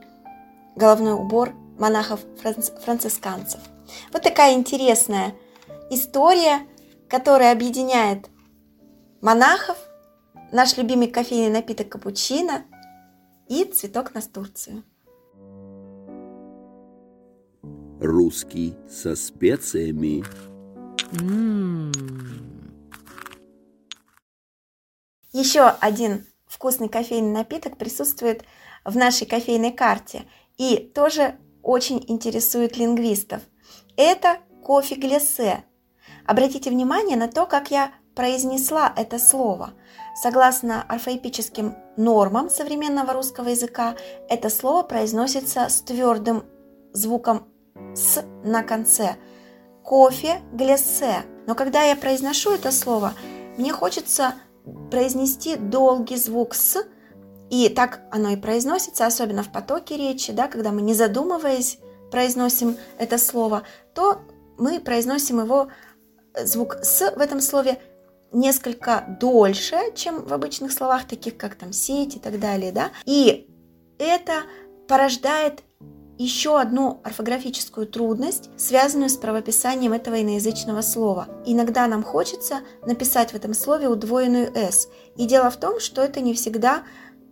головной 0.75 1.13
убор 1.13 1.53
монахов-францисканцев. 1.77 3.59
Вот 4.13 4.21
такая 4.21 4.53
интересная 4.53 5.35
история, 5.89 6.67
которая 7.09 7.51
объединяет 7.51 8.29
монахов, 9.21 9.77
наш 10.51 10.77
любимый 10.77 11.07
кофейный 11.07 11.49
напиток 11.49 11.89
капучино 11.89 12.65
и 13.47 13.65
цветок 13.65 14.13
настурцию. 14.13 14.83
Русский 17.99 18.75
со 18.89 19.15
специями. 19.15 20.23
Еще 25.33 25.61
один 25.61 26.25
вкусный 26.47 26.89
кофейный 26.89 27.31
напиток 27.31 27.77
присутствует 27.77 28.43
в 28.85 28.95
нашей 28.95 29.25
кофейной 29.25 29.71
карте– 29.71 30.25
и 30.61 30.77
тоже 30.77 31.39
очень 31.63 32.05
интересует 32.07 32.77
лингвистов. 32.77 33.41
Это 33.97 34.37
кофе 34.63 34.93
глиссе. 34.93 35.63
Обратите 36.27 36.69
внимание 36.69 37.17
на 37.17 37.27
то, 37.27 37.47
как 37.47 37.71
я 37.71 37.91
произнесла 38.13 38.93
это 38.95 39.17
слово. 39.17 39.71
Согласно 40.21 40.83
орфоэпическим 40.83 41.75
нормам 41.97 42.51
современного 42.51 43.13
русского 43.13 43.49
языка, 43.49 43.95
это 44.29 44.49
слово 44.49 44.83
произносится 44.83 45.67
с 45.67 45.81
твердым 45.81 46.43
звуком 46.93 47.47
«с» 47.95 48.23
на 48.43 48.61
конце. 48.61 49.15
Кофе 49.83 50.41
глиссе. 50.53 51.23
Но 51.47 51.55
когда 51.55 51.81
я 51.81 51.95
произношу 51.95 52.51
это 52.51 52.71
слово, 52.71 53.13
мне 53.57 53.73
хочется 53.73 54.35
произнести 54.91 55.55
долгий 55.55 56.17
звук 56.17 56.53
«с», 56.53 56.85
и 57.51 57.67
так 57.67 57.99
оно 58.11 58.29
и 58.29 58.37
произносится, 58.37 59.05
особенно 59.05 59.43
в 59.43 59.51
потоке 59.51 59.97
речи, 59.97 60.31
да, 60.31 60.47
когда 60.47 60.71
мы 60.71 60.81
не 60.81 60.93
задумываясь 60.93 61.79
произносим 62.09 62.77
это 62.97 63.17
слово, 63.17 63.63
то 63.93 64.21
мы 64.57 64.79
произносим 64.79 65.41
его 65.41 65.67
э, 66.33 66.45
звук 66.45 66.77
«с» 66.81 67.11
в 67.13 67.19
этом 67.19 67.41
слове 67.41 67.79
несколько 68.31 69.17
дольше, 69.19 69.77
чем 69.95 70.25
в 70.25 70.33
обычных 70.33 70.71
словах, 70.71 71.05
таких 71.05 71.35
как 71.35 71.55
там 71.55 71.73
сеть 71.73 72.15
и 72.15 72.19
так 72.19 72.39
далее, 72.39 72.71
да. 72.71 72.91
И 73.05 73.49
это 73.99 74.43
порождает 74.87 75.63
еще 76.17 76.57
одну 76.57 77.01
орфографическую 77.03 77.85
трудность, 77.85 78.49
связанную 78.55 79.09
с 79.09 79.17
правописанием 79.17 79.91
этого 79.91 80.21
иноязычного 80.21 80.81
слова. 80.81 81.27
Иногда 81.45 81.87
нам 81.87 82.03
хочется 82.03 82.61
написать 82.85 83.31
в 83.31 83.35
этом 83.35 83.53
слове 83.53 83.89
удвоенную 83.89 84.55
«с». 84.55 84.87
И 85.17 85.25
дело 85.25 85.49
в 85.49 85.57
том, 85.57 85.81
что 85.81 86.01
это 86.01 86.21
не 86.21 86.33
всегда 86.33 86.83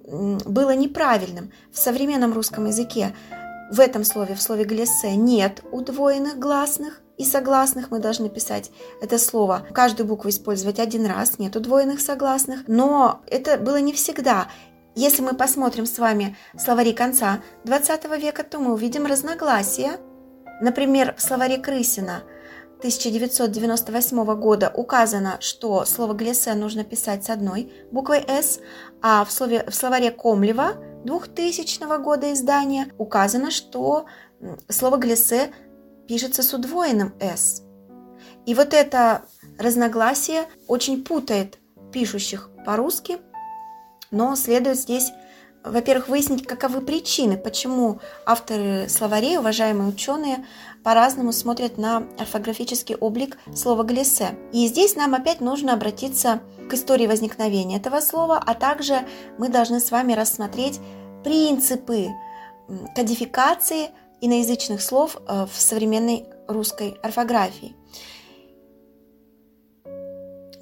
было 0.10 0.76
неправильным. 0.76 1.52
В 1.72 1.78
современном 1.78 2.34
русском 2.34 2.66
языке 2.66 3.14
в 3.72 3.80
этом 3.80 4.04
слове, 4.04 4.34
в 4.34 4.42
слове 4.42 4.64
«глиссе» 4.64 5.16
нет 5.16 5.64
удвоенных 5.72 6.40
гласных 6.40 7.02
и 7.18 7.24
согласных. 7.24 7.92
Мы 7.92 8.00
должны 8.00 8.30
писать 8.30 8.72
это 9.02 9.20
слово, 9.20 9.68
каждую 9.74 10.08
букву 10.08 10.30
использовать 10.30 10.80
один 10.80 11.06
раз, 11.06 11.38
нет 11.38 11.56
удвоенных 11.56 12.02
согласных. 12.02 12.62
Но 12.68 13.22
это 13.28 13.58
было 13.58 13.80
не 13.80 13.94
всегда. 13.94 14.48
Если 14.96 15.22
мы 15.22 15.36
посмотрим 15.36 15.86
с 15.86 16.00
вами 16.00 16.36
словари 16.58 16.94
конца 16.94 17.42
20 17.66 18.06
века, 18.20 18.44
то 18.44 18.60
мы 18.60 18.74
увидим 18.74 19.06
разногласия. 19.06 20.00
Например, 20.62 21.14
в 21.16 21.22
словаре 21.22 21.58
Крысина 21.58 22.24
1998 22.80 24.36
года 24.36 24.72
указано, 24.74 25.38
что 25.42 25.84
слово 25.84 26.14
«глиссе» 26.14 26.54
нужно 26.54 26.86
писать 26.86 27.26
с 27.26 27.30
одной 27.30 27.74
буквой 27.92 28.24
«с», 28.26 28.62
а 29.02 29.26
в, 29.26 29.32
слове, 29.32 29.66
в 29.70 29.76
словаре 29.76 30.12
Комлева 30.12 30.76
2000 31.04 32.02
года 32.02 32.32
издания 32.32 32.88
указано, 32.98 33.52
что 33.52 34.06
слово 34.70 34.96
«глиссе» 34.96 35.52
пишется 36.08 36.42
с 36.42 36.54
удвоенным 36.54 37.14
«с». 37.20 37.64
И 38.46 38.56
вот 38.56 38.74
это 38.74 39.24
разногласие 39.58 40.46
очень 40.68 41.04
путает 41.04 41.58
пишущих 41.92 42.50
по-русски, 42.66 43.18
но 44.10 44.38
следует 44.38 44.78
здесь 44.78 45.12
во-первых, 45.64 46.08
выяснить, 46.08 46.48
каковы 46.48 46.82
причины, 46.82 47.38
почему 47.38 48.00
авторы 48.26 48.88
словарей, 48.88 49.38
уважаемые 49.38 49.90
ученые, 49.90 50.46
по-разному 50.84 51.32
смотрят 51.32 51.78
на 51.78 52.08
орфографический 52.18 52.96
облик 52.96 53.38
слова 53.54 53.84
«глиссе». 53.84 54.38
И 54.54 54.68
здесь 54.68 54.96
нам 54.96 55.14
опять 55.14 55.42
нужно 55.42 55.74
обратиться 55.74 56.42
к 56.70 56.74
истории 56.74 57.08
возникновения 57.08 57.78
этого 57.78 58.00
слова, 58.00 58.42
а 58.44 58.54
также 58.54 59.08
мы 59.38 59.50
должны 59.50 59.80
с 59.80 59.92
вами 59.92 60.14
рассмотреть 60.14 60.80
принципы 61.24 62.08
кодификации 62.96 63.90
иноязычных 64.22 64.82
слов 64.82 65.18
э, 65.28 65.46
в 65.52 65.60
современной 65.60 66.26
русской 66.48 66.98
орфографии. 67.02 67.76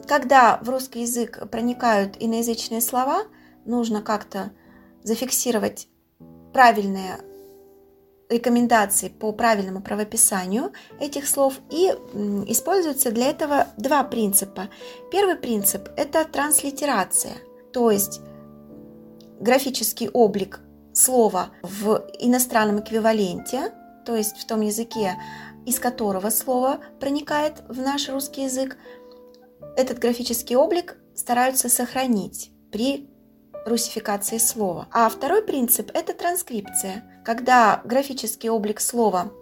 Когда 0.07 0.57
в 0.61 0.69
русский 0.69 1.01
язык 1.01 1.49
проникают 1.51 2.15
иноязычные 2.19 2.79
слова, 2.79 3.23
нужно 3.65 4.01
как-то 4.01 4.51
зафиксировать 5.03 5.89
правильные 6.53 7.17
рекомендации 8.29 9.09
по 9.09 9.31
правильному 9.31 9.81
правописанию 9.81 10.71
этих 10.99 11.27
слов 11.27 11.59
и 11.69 11.87
используются 12.47 13.11
для 13.11 13.29
этого 13.29 13.67
два 13.77 14.03
принципа. 14.03 14.69
Первый 15.11 15.35
принцип– 15.35 15.89
это 15.97 16.25
транслитерация, 16.25 17.33
то 17.71 17.91
есть 17.91 18.21
графический 19.39 20.09
облик 20.09 20.59
слова 20.93 21.51
в 21.61 22.07
иностранном 22.19 22.81
эквиваленте, 22.81 23.71
то 24.05 24.15
есть 24.15 24.37
в 24.37 24.47
том 24.47 24.61
языке, 24.61 25.15
из 25.65 25.79
которого 25.79 26.29
слово 26.29 26.79
проникает 26.99 27.61
в 27.69 27.79
наш 27.79 28.09
русский 28.09 28.43
язык, 28.43 28.77
этот 29.75 29.99
графический 29.99 30.55
облик 30.55 30.97
стараются 31.15 31.69
сохранить 31.69 32.51
при 32.71 33.09
русификации 33.65 34.37
слова. 34.37 34.87
А 34.91 35.09
второй 35.09 35.43
принцип– 35.43 35.91
это 35.93 36.13
транскрипция, 36.13 37.03
когда 37.27 37.81
графический 37.83 38.47
облик 38.47 38.79
слова 38.79 39.33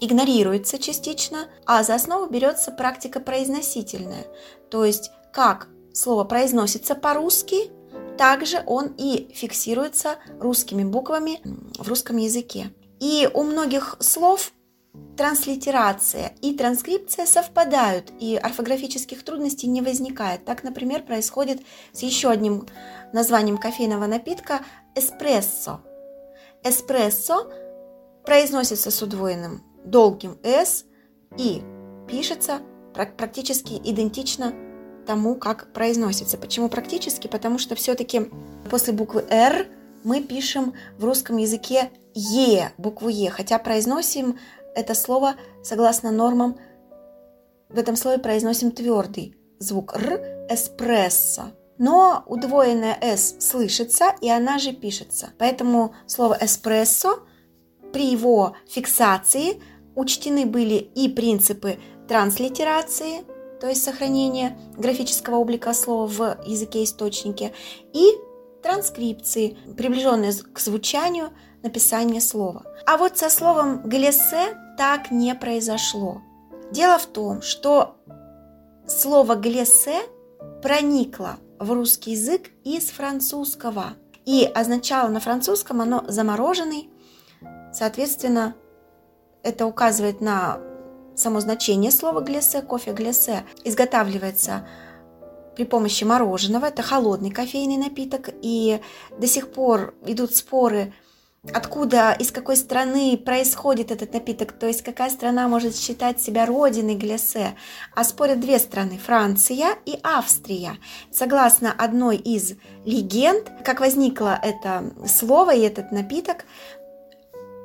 игнорируется 0.00 0.76
частично, 0.76 1.46
а 1.64 1.84
за 1.84 1.94
основу 1.94 2.26
берется 2.26 2.72
практика 2.72 3.20
произносительная, 3.20 4.26
то 4.72 4.84
есть 4.84 5.12
как 5.32 5.68
слово 5.94 6.24
произносится 6.24 6.96
по-русски, 6.96 7.70
также 8.18 8.64
он 8.66 8.92
и 8.98 9.32
фиксируется 9.32 10.16
русскими 10.40 10.82
буквами 10.82 11.40
в 11.78 11.86
русском 11.86 12.16
языке. 12.16 12.72
И 12.98 13.30
у 13.32 13.44
многих 13.44 13.96
слов 14.00 14.50
транслитерация 15.16 16.32
и 16.42 16.56
транскрипция 16.56 17.24
совпадают, 17.24 18.10
и 18.18 18.34
орфографических 18.34 19.24
трудностей 19.24 19.68
не 19.68 19.80
возникает. 19.80 20.44
Так, 20.44 20.64
например, 20.64 21.04
происходит 21.04 21.62
с 21.92 22.02
еще 22.02 22.30
одним 22.30 22.66
названием 23.12 23.58
кофейного 23.58 24.06
напитка 24.06 24.62
эспрессо. 24.96 25.82
Эспрессо 26.62 27.50
произносится 28.24 28.90
с 28.90 29.02
удвоенным 29.02 29.62
долгим 29.84 30.38
«с» 30.42 30.84
и 31.36 31.62
пишется 32.08 32.60
практически 33.16 33.74
идентично 33.74 34.52
тому, 35.06 35.34
как 35.36 35.72
произносится. 35.72 36.36
Почему 36.36 36.68
практически? 36.68 37.26
Потому 37.26 37.58
что 37.58 37.74
все-таки 37.74 38.30
после 38.70 38.92
буквы 38.92 39.24
«р» 39.28 39.66
мы 40.04 40.22
пишем 40.22 40.74
в 40.98 41.04
русском 41.04 41.36
языке 41.36 41.90
«е», 42.14 42.72
букву 42.78 43.08
«е», 43.08 43.30
хотя 43.30 43.58
произносим 43.58 44.38
это 44.74 44.94
слово 44.94 45.34
согласно 45.62 46.10
нормам 46.10 46.58
в 47.68 47.78
этом 47.78 47.96
слове 47.96 48.18
произносим 48.18 48.72
твердый 48.72 49.36
звук 49.58 49.94
«р»– 49.94 50.46
«эспрессо». 50.50 51.52
Но 51.80 52.24
удвоенное 52.26 52.98
«с» 53.00 53.36
слышится, 53.40 54.14
и 54.20 54.28
она 54.28 54.58
же 54.58 54.72
пишется. 54.72 55.30
Поэтому 55.38 55.94
слово 56.06 56.36
«эспрессо» 56.38 57.20
при 57.90 58.10
его 58.10 58.54
фиксации 58.68 59.62
учтены 59.96 60.44
были 60.44 60.74
и 60.74 61.08
принципы 61.08 61.78
транслитерации, 62.06 63.24
то 63.62 63.66
есть 63.66 63.82
сохранения 63.82 64.58
графического 64.76 65.36
облика 65.36 65.72
слова 65.72 66.06
в 66.06 66.46
языке-источнике, 66.46 67.54
и 67.94 68.12
транскрипции, 68.62 69.56
приближенные 69.74 70.34
к 70.34 70.58
звучанию 70.58 71.30
написания 71.62 72.20
слова. 72.20 72.62
А 72.84 72.98
вот 72.98 73.16
со 73.16 73.30
словом 73.30 73.88
«глессе» 73.88 74.54
так 74.76 75.10
не 75.10 75.34
произошло. 75.34 76.20
Дело 76.72 76.98
в 76.98 77.06
том, 77.06 77.40
что 77.40 77.96
слово 78.86 79.34
«глессе» 79.34 80.02
проникло 80.60 81.38
в 81.60 81.70
русский 81.70 82.12
язык 82.12 82.50
из 82.64 82.90
французского 82.90 83.94
и 84.24 84.50
означало 84.52 85.08
на 85.08 85.20
французском 85.20 85.82
оно 85.82 86.02
«замороженный». 86.08 86.88
Соответственно, 87.72 88.56
это 89.42 89.66
указывает 89.66 90.20
на 90.20 90.58
само 91.14 91.40
значение 91.40 91.92
слова 91.92 92.22
«глессе». 92.22 92.62
Кофе 92.62 92.92
«глессе» 92.92 93.44
изготавливается 93.62 94.66
при 95.54 95.64
помощи 95.64 96.04
мороженого. 96.04 96.66
Это 96.66 96.82
холодный 96.82 97.30
кофейный 97.30 97.76
напиток. 97.76 98.30
И 98.40 98.80
до 99.18 99.26
сих 99.26 99.52
пор 99.52 99.94
идут 100.06 100.34
споры– 100.34 100.94
откуда, 101.52 102.12
из 102.12 102.30
какой 102.30 102.56
страны 102.56 103.16
происходит 103.16 103.90
этот 103.90 104.12
напиток, 104.12 104.52
то 104.52 104.66
есть 104.66 104.82
какая 104.82 105.10
страна 105.10 105.48
может 105.48 105.74
считать 105.74 106.20
себя 106.20 106.44
родиной 106.46 106.94
глясе. 106.94 107.54
А 107.94 108.04
спорят 108.04 108.40
две 108.40 108.58
страны, 108.58 108.98
Франция 108.98 109.76
и 109.86 109.98
Австрия. 110.02 110.76
Согласно 111.10 111.72
одной 111.72 112.16
из 112.16 112.54
легенд, 112.84 113.50
как 113.64 113.80
возникло 113.80 114.38
это 114.42 114.92
слово 115.06 115.54
и 115.54 115.60
этот 115.60 115.92
напиток, 115.92 116.44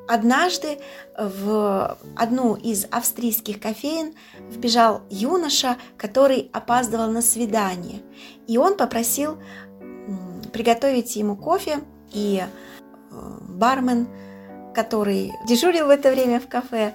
Однажды 0.07 0.77
в 1.17 1.97
одну 2.15 2.53
из 2.53 2.85
австрийских 2.91 3.59
кофеин 3.59 4.13
вбежал 4.51 5.01
юноша, 5.09 5.77
который 5.97 6.51
опаздывал 6.53 7.09
на 7.09 7.23
свидание. 7.23 8.03
И 8.45 8.59
он 8.59 8.77
попросил 8.77 9.39
приготовить 10.53 11.15
ему 11.15 11.35
кофе 11.35 11.79
и 12.11 12.43
бармен, 13.41 14.07
который 14.73 15.31
дежурил 15.47 15.87
в 15.87 15.89
это 15.89 16.11
время 16.11 16.39
в 16.39 16.47
кафе, 16.47 16.93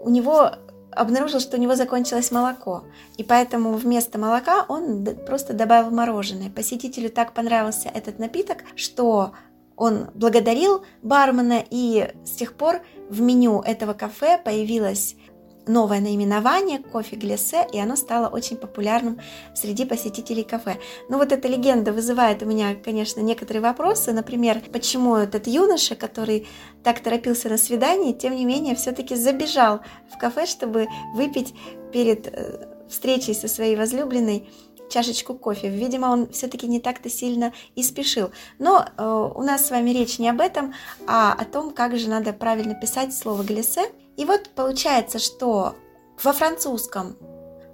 у 0.00 0.10
него 0.10 0.50
обнаружил, 0.90 1.40
что 1.40 1.56
у 1.56 1.60
него 1.60 1.74
закончилось 1.74 2.30
молоко. 2.30 2.84
И 3.16 3.24
поэтому 3.24 3.72
вместо 3.74 4.18
молока 4.18 4.64
он 4.68 5.04
просто 5.26 5.52
добавил 5.52 5.90
мороженое. 5.90 6.50
Посетителю 6.50 7.10
так 7.10 7.32
понравился 7.32 7.88
этот 7.88 8.18
напиток, 8.18 8.58
что 8.76 9.32
он 9.76 10.10
благодарил 10.14 10.84
бармена, 11.02 11.64
и 11.68 12.12
с 12.24 12.30
тех 12.30 12.54
пор 12.54 12.80
в 13.08 13.20
меню 13.20 13.60
этого 13.60 13.92
кафе 13.92 14.40
появилась 14.42 15.16
новое 15.66 16.00
наименование 16.00 16.78
кофе 16.78 17.16
глиссе, 17.16 17.66
и 17.72 17.78
оно 17.78 17.96
стало 17.96 18.28
очень 18.28 18.56
популярным 18.56 19.20
среди 19.54 19.84
посетителей 19.84 20.42
кафе. 20.42 20.78
Но 21.08 21.18
вот 21.18 21.32
эта 21.32 21.48
легенда 21.48 21.92
вызывает 21.92 22.42
у 22.42 22.46
меня, 22.46 22.74
конечно, 22.74 23.20
некоторые 23.20 23.62
вопросы. 23.62 24.12
Например, 24.12 24.60
почему 24.72 25.16
этот 25.16 25.46
юноша, 25.46 25.94
который 25.94 26.46
так 26.82 27.00
торопился 27.00 27.48
на 27.48 27.56
свидание, 27.56 28.12
тем 28.12 28.34
не 28.34 28.44
менее 28.44 28.74
все-таки 28.74 29.14
забежал 29.14 29.80
в 30.12 30.18
кафе, 30.18 30.46
чтобы 30.46 30.88
выпить 31.14 31.54
перед 31.92 32.26
э, 32.26 32.66
встречей 32.88 33.34
со 33.34 33.48
своей 33.48 33.76
возлюбленной 33.76 34.48
чашечку 34.90 35.34
кофе. 35.34 35.68
Видимо, 35.68 36.06
он 36.06 36.28
все-таки 36.30 36.66
не 36.68 36.80
так-то 36.80 37.08
сильно 37.08 37.52
и 37.74 37.82
спешил. 37.82 38.30
Но 38.58 38.84
э, 38.84 39.30
у 39.34 39.42
нас 39.42 39.66
с 39.66 39.70
вами 39.70 39.90
речь 39.90 40.18
не 40.18 40.28
об 40.28 40.40
этом, 40.40 40.74
а 41.06 41.32
о 41.32 41.44
том, 41.44 41.72
как 41.72 41.96
же 41.98 42.08
надо 42.08 42.32
правильно 42.32 42.74
писать 42.74 43.14
слово 43.14 43.42
глиссе. 43.42 43.90
И 44.16 44.24
вот 44.24 44.50
получается, 44.54 45.18
что 45.18 45.74
во 46.22 46.32
французском 46.32 47.16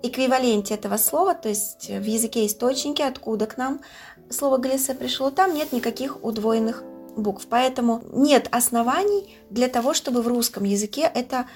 эквиваленте 0.02 0.74
этого 0.74 0.96
слова, 0.96 1.34
то 1.34 1.48
есть 1.48 1.88
в 1.88 2.04
языке 2.04 2.46
источники, 2.46 3.02
откуда 3.02 3.46
к 3.46 3.56
нам 3.56 3.80
слово 4.30 4.58
глиссе 4.58 4.94
пришло, 4.94 5.30
там 5.30 5.54
нет 5.54 5.72
никаких 5.72 6.24
удвоенных 6.24 6.82
букв. 7.16 7.46
Поэтому 7.50 8.02
нет 8.12 8.48
оснований 8.50 9.36
для 9.50 9.68
того, 9.68 9.94
чтобы 9.94 10.22
в 10.22 10.28
русском 10.28 10.64
языке 10.64 11.10
это 11.14 11.46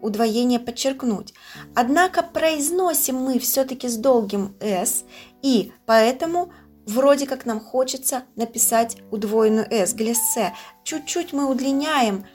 удвоение 0.00 0.60
подчеркнуть. 0.60 1.32
Однако 1.74 2.22
произносим 2.22 3.16
мы 3.16 3.38
все-таки 3.38 3.88
с 3.88 3.96
долгим 3.96 4.54
«с», 4.60 5.04
и 5.40 5.72
поэтому 5.86 6.52
вроде 6.86 7.26
как 7.26 7.46
нам 7.46 7.58
хочется 7.58 8.24
написать 8.36 8.98
удвоенную 9.10 9.66
«с», 9.70 9.94
глиссе. 9.94 10.52
Чуть-чуть 10.82 11.32
мы 11.32 11.46
удлиняем 11.46 12.26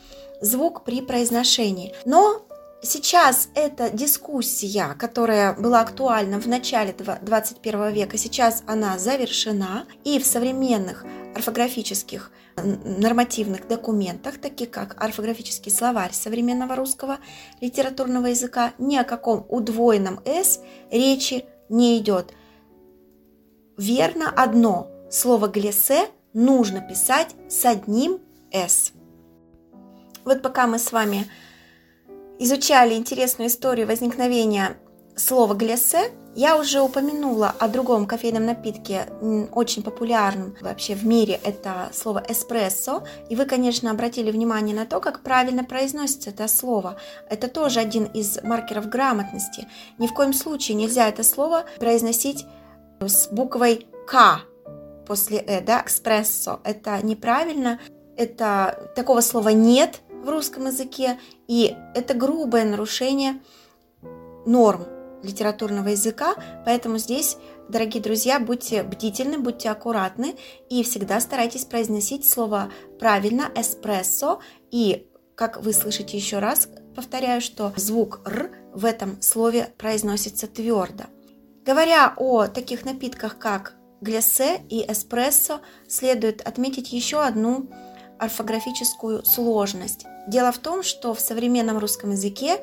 звук 0.42 0.84
при 0.84 1.02
произношении. 1.02 1.94
Но 2.06 2.46
сейчас 2.82 3.50
эта 3.56 3.90
дискуссия, 3.90 4.96
которая 4.98 5.54
была 5.54 5.82
актуальна 5.82 6.40
в 6.40 6.48
начале 6.48 6.94
21 6.94 7.92
века, 7.92 8.18
сейчас 8.18 8.64
она 8.68 8.98
завершена, 8.98 9.86
и 10.04 10.20
в 10.20 10.26
современных 10.26 11.06
орфографических 11.36 12.32
нормативных 12.64 13.68
документах, 13.68 14.38
таких 14.38 14.72
как 14.72 15.02
орфографический 15.02 15.72
словарь 15.72 16.14
современного 16.14 16.76
русского 16.76 17.20
литературного 17.62 18.28
языка, 18.28 18.74
ни 18.78 18.98
о 18.98 19.04
каком 19.04 19.46
удвоенном 19.50 20.20
«с» 20.26 20.60
речи 20.92 21.46
не 21.70 21.98
идет. 22.00 22.34
Верно 23.78 24.30
одно, 24.30 24.92
слово 25.10 25.48
«глесе» 25.48 26.10
нужно 26.34 26.82
писать 26.82 27.36
с 27.48 27.66
одним 27.66 28.20
«с». 28.52 28.92
Вот 30.30 30.44
пока 30.44 30.68
мы 30.68 30.78
с 30.78 30.92
вами 30.92 31.26
изучали 32.38 32.94
интересную 32.94 33.48
историю 33.48 33.88
возникновения 33.88 34.78
слова 35.16 35.56
«глесе», 35.56 36.12
я 36.36 36.56
уже 36.56 36.82
упомянула 36.82 37.56
о 37.58 37.68
другом 37.68 38.06
кофейном 38.06 38.46
напитке, 38.46 39.08
очень 39.52 39.82
популярном 39.82 40.56
вообще 40.62 40.94
в 40.94 41.04
мире, 41.04 41.40
это 41.44 41.90
слово 41.94 42.24
эспрессо. 42.30 43.04
И 43.32 43.36
вы, 43.36 43.46
конечно, 43.46 43.90
обратили 43.90 44.30
внимание 44.30 44.76
на 44.76 44.86
то, 44.86 45.00
как 45.00 45.24
правильно 45.24 45.64
произносится 45.64 46.30
это 46.30 46.48
слово. 46.48 46.98
Это 47.28 47.48
тоже 47.48 47.80
один 47.80 48.04
из 48.04 48.40
маркеров 48.44 48.88
грамотности. 48.88 49.68
Ни 49.98 50.06
в 50.06 50.14
коем 50.14 50.34
случае 50.34 50.78
нельзя 50.78 51.10
это 51.10 51.24
слово 51.24 51.66
произносить 51.80 52.46
с 53.00 53.30
буквой 53.30 53.88
«к» 54.06 54.42
после 55.08 55.40
«э», 55.40 55.62
да, 55.62 55.84
эспрессо. 55.88 56.60
Это 56.64 57.04
неправильно, 57.04 57.80
это 58.16 58.92
такого 58.96 59.22
слова 59.22 59.50
нет 59.50 60.02
в 60.24 60.30
русском 60.30 60.68
языке, 60.68 61.20
и 61.48 61.76
это 61.96 62.14
грубое 62.14 62.66
нарушение 62.66 63.40
норм 64.46 64.86
литературного 65.24 65.90
языка, 65.90 66.36
поэтому 66.66 66.98
здесь, 66.98 67.38
дорогие 67.68 68.02
друзья, 68.02 68.40
будьте 68.40 68.84
бдительны, 68.84 69.38
будьте 69.38 69.70
аккуратны 69.70 70.36
и 70.70 70.84
всегда 70.84 71.20
старайтесь 71.20 71.66
произносить 71.66 72.30
слово 72.30 72.72
правильно, 73.00 73.52
эспрессо, 73.56 74.40
и, 74.72 75.08
как 75.36 75.62
вы 75.62 75.74
слышите 75.74 76.18
еще 76.18 76.40
раз, 76.40 76.70
повторяю, 76.96 77.42
что 77.42 77.74
звук 77.76 78.22
«р» 78.26 78.52
в 78.74 78.86
этом 78.86 79.22
слове 79.22 79.74
произносится 79.78 80.48
твердо. 80.48 81.06
Говоря 81.66 82.14
о 82.18 82.48
таких 82.48 82.86
напитках, 82.86 83.38
как 83.38 83.76
глясе 84.02 84.62
и 84.70 84.90
эспрессо, 84.90 85.62
следует 85.88 86.42
отметить 86.42 86.94
еще 86.94 87.22
одну 87.22 87.70
орфографическую 88.20 89.26
сложность. 89.26 90.06
Дело 90.28 90.52
в 90.52 90.58
том, 90.58 90.84
что 90.84 91.14
в 91.14 91.20
современном 91.20 91.78
русском 91.78 92.12
языке 92.12 92.60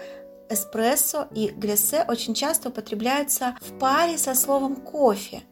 эспрессо 0.49 1.27
и 1.35 1.49
глиссе 1.49 2.05
очень 2.09 2.35
часто 2.35 2.69
употребляются 2.69 3.57
в 3.61 3.79
паре 3.79 4.19
со 4.19 4.35
словом 4.35 4.77
кофе. 4.77 5.43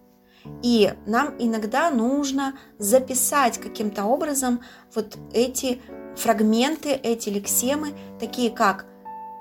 И 0.63 0.93
нам 1.07 1.35
иногда 1.39 1.91
нужно 1.91 2.59
записать 2.79 3.59
каким-то 3.59 4.05
образом 4.05 4.61
вот 4.95 5.17
эти 5.33 5.81
фрагменты, 6.17 6.91
эти 6.91 7.31
лексемы, 7.31 7.95
такие 8.21 8.51
как 8.51 8.87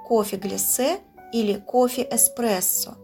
кофе 0.08 0.38
глиссе 0.38 1.00
или 1.34 1.56
кофе 1.56 2.08
эспрессо. 2.10 2.96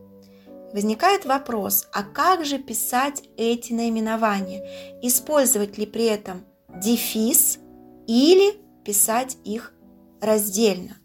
Возникает 0.71 1.25
вопрос, 1.25 1.87
а 1.91 2.03
как 2.03 2.45
же 2.45 2.59
писать 2.59 3.23
эти 3.37 3.73
наименования? 3.73 4.99
Использовать 5.01 5.77
ли 5.77 5.85
при 5.85 6.05
этом 6.05 6.45
дефис 6.81 7.59
или 8.07 8.59
писать 8.83 9.37
их 9.43 9.73
раздельно? 10.21 10.99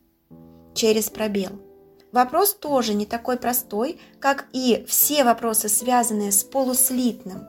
через 0.74 1.08
пробел. 1.08 1.60
Вопрос 2.12 2.54
тоже 2.54 2.94
не 2.94 3.06
такой 3.06 3.36
простой, 3.36 4.00
как 4.20 4.46
и 4.52 4.84
все 4.86 5.24
вопросы, 5.24 5.68
связанные 5.68 6.30
с 6.30 6.44
полуслитным, 6.44 7.44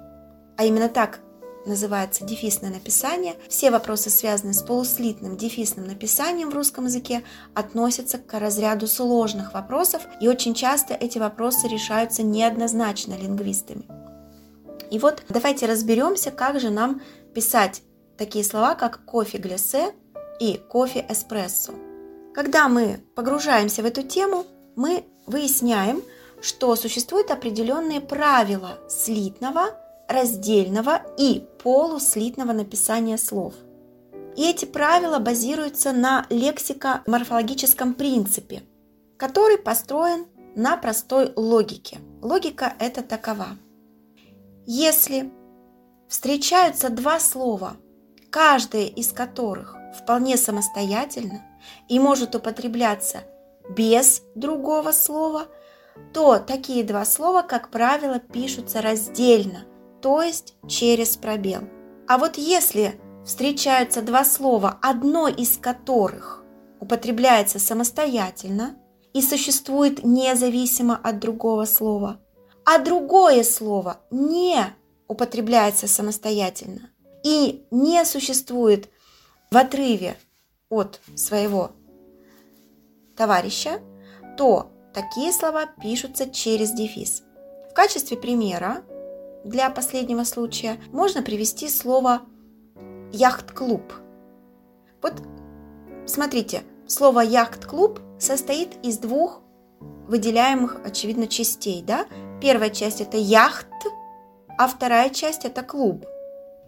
а 0.58 0.66
именно 0.66 0.90
так 0.90 1.20
называется 1.68 2.26
дефисное 2.26 2.70
написание. 2.70 3.36
Все 3.48 3.72
вопросы, 3.72 4.10
связанные 4.10 4.54
с 4.54 4.62
полуслитным 4.62 5.36
дефисным 5.36 5.88
написанием 5.88 6.50
в 6.50 6.56
русском 6.56 6.86
языке, 6.86 7.24
относятся 7.54 8.18
к 8.18 8.40
разряду 8.40 8.88
сложных 8.88 9.54
вопросов, 9.54 10.08
и 10.20 10.28
очень 10.28 10.54
часто 10.54 10.94
эти 10.94 11.18
вопросы 11.18 11.68
решаются 11.68 12.24
неоднозначно 12.24 13.16
лингвистами. 13.16 13.86
И 14.92 15.00
вот 15.00 15.24
давайте 15.30 15.66
разберемся, 15.66 16.32
как 16.32 16.60
же 16.60 16.70
нам 16.70 17.02
писать 17.34 17.82
такие 18.18 18.44
слова, 18.44 18.76
как 18.76 19.06
кофе 19.06 19.38
глясе 19.38 19.94
и 20.40 20.58
кофе 20.70 21.06
эспрессо. 21.10 21.74
Когда 22.34 22.68
мы 22.68 23.02
погружаемся 23.16 23.82
в 23.82 23.86
эту 23.86 24.04
тему, 24.04 24.46
мы 24.76 25.06
выясняем, 25.26 26.04
что 26.42 26.76
существуют 26.76 27.32
определенные 27.32 28.02
правила 28.02 28.78
слитного, 28.90 29.80
раздельного 30.08 31.02
и 31.18 31.48
полуслитного 31.64 32.52
написания 32.52 33.18
слов. 33.18 33.54
И 34.36 34.48
эти 34.48 34.66
правила 34.66 35.20
базируются 35.20 35.94
на 35.94 36.26
лексико-морфологическом 36.30 37.94
принципе, 37.94 38.64
который 39.18 39.58
построен 39.58 40.26
на 40.56 40.76
простой 40.78 41.32
логике. 41.36 42.00
Логика 42.22 42.74
это 42.80 43.02
такова. 43.02 43.58
Если 44.66 45.32
встречаются 46.10 46.90
два 46.90 47.20
слова, 47.20 47.78
каждое 48.36 48.88
из 48.88 49.14
которых 49.14 49.78
вполне 49.98 50.36
самостоятельно– 50.36 51.42
и 51.88 52.00
может 52.00 52.36
употребляться 52.36 53.24
без 53.70 54.22
другого 54.36 54.92
слова, 54.92 55.48
то 56.14 56.40
такие 56.40 56.84
два 56.84 57.06
слова, 57.06 57.42
как 57.42 57.72
правило, 57.72 58.20
пишутся 58.20 58.82
раздельно, 58.82 59.66
то 60.02 60.22
есть 60.22 60.56
через 60.68 61.18
пробел. 61.18 61.62
А 62.08 62.18
вот 62.18 62.38
если 62.38 63.00
встречаются 63.26 64.02
два 64.02 64.24
слова, 64.24 64.78
одно 64.82 65.28
из 65.28 65.58
которых 65.58 66.44
употребляется 66.80 67.60
самостоятельно 67.60 68.76
и 69.14 69.22
существует 69.22 70.04
независимо 70.04 71.00
от 71.02 71.20
другого 71.20 71.66
слова, 71.66 72.20
а 72.66 72.80
другое 72.80 73.44
слово 73.44 73.98
не 74.12 74.58
употребляется 75.08 75.88
самостоятельно 75.88 76.90
и 77.26 77.66
не 77.72 78.06
существует 78.06 78.88
в 79.50 79.58
отрыве 79.58 80.16
от 80.70 81.02
своего 81.16 81.72
товарища, 83.18 83.82
то 84.38 84.72
такие 84.94 85.34
слова 85.34 85.66
пишутся 85.82 86.30
через 86.30 86.72
дефис. 86.74 87.24
В 87.72 87.74
качестве 87.74 88.16
примера 88.16 88.84
для 89.44 89.72
последнего 89.72 90.24
случая 90.24 90.80
можно 90.92 91.24
привести 91.24 91.68
слово 91.68 92.22
яхт-клуб. 93.12 93.82
Вот 95.02 95.16
смотрите, 96.06 96.62
слово 96.86 97.22
яхт-клуб 97.22 98.02
состоит 98.20 98.78
из 98.86 99.00
двух 99.00 99.42
выделяемых, 100.08 100.80
очевидно, 100.86 101.26
частей. 101.26 101.82
Да? 101.82 102.06
Первая 102.40 102.70
часть 102.70 103.02
это 103.02 103.18
яхт, 103.18 103.68
а 104.60 104.68
вторая 104.68 105.10
часть 105.10 105.44
это 105.44 105.64
клуб. 105.64 106.06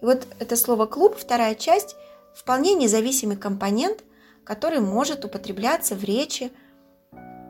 И 0.01 0.05
вот 0.05 0.27
это 0.39 0.55
слово 0.55 0.86
клуб, 0.86 1.15
вторая 1.17 1.55
часть 1.55 1.95
вполне 2.36 2.73
независимый 2.73 3.38
компонент, 3.38 4.03
который 4.43 4.79
может 4.79 5.25
употребляться 5.25 5.95
в 5.95 6.03
речи 6.03 6.51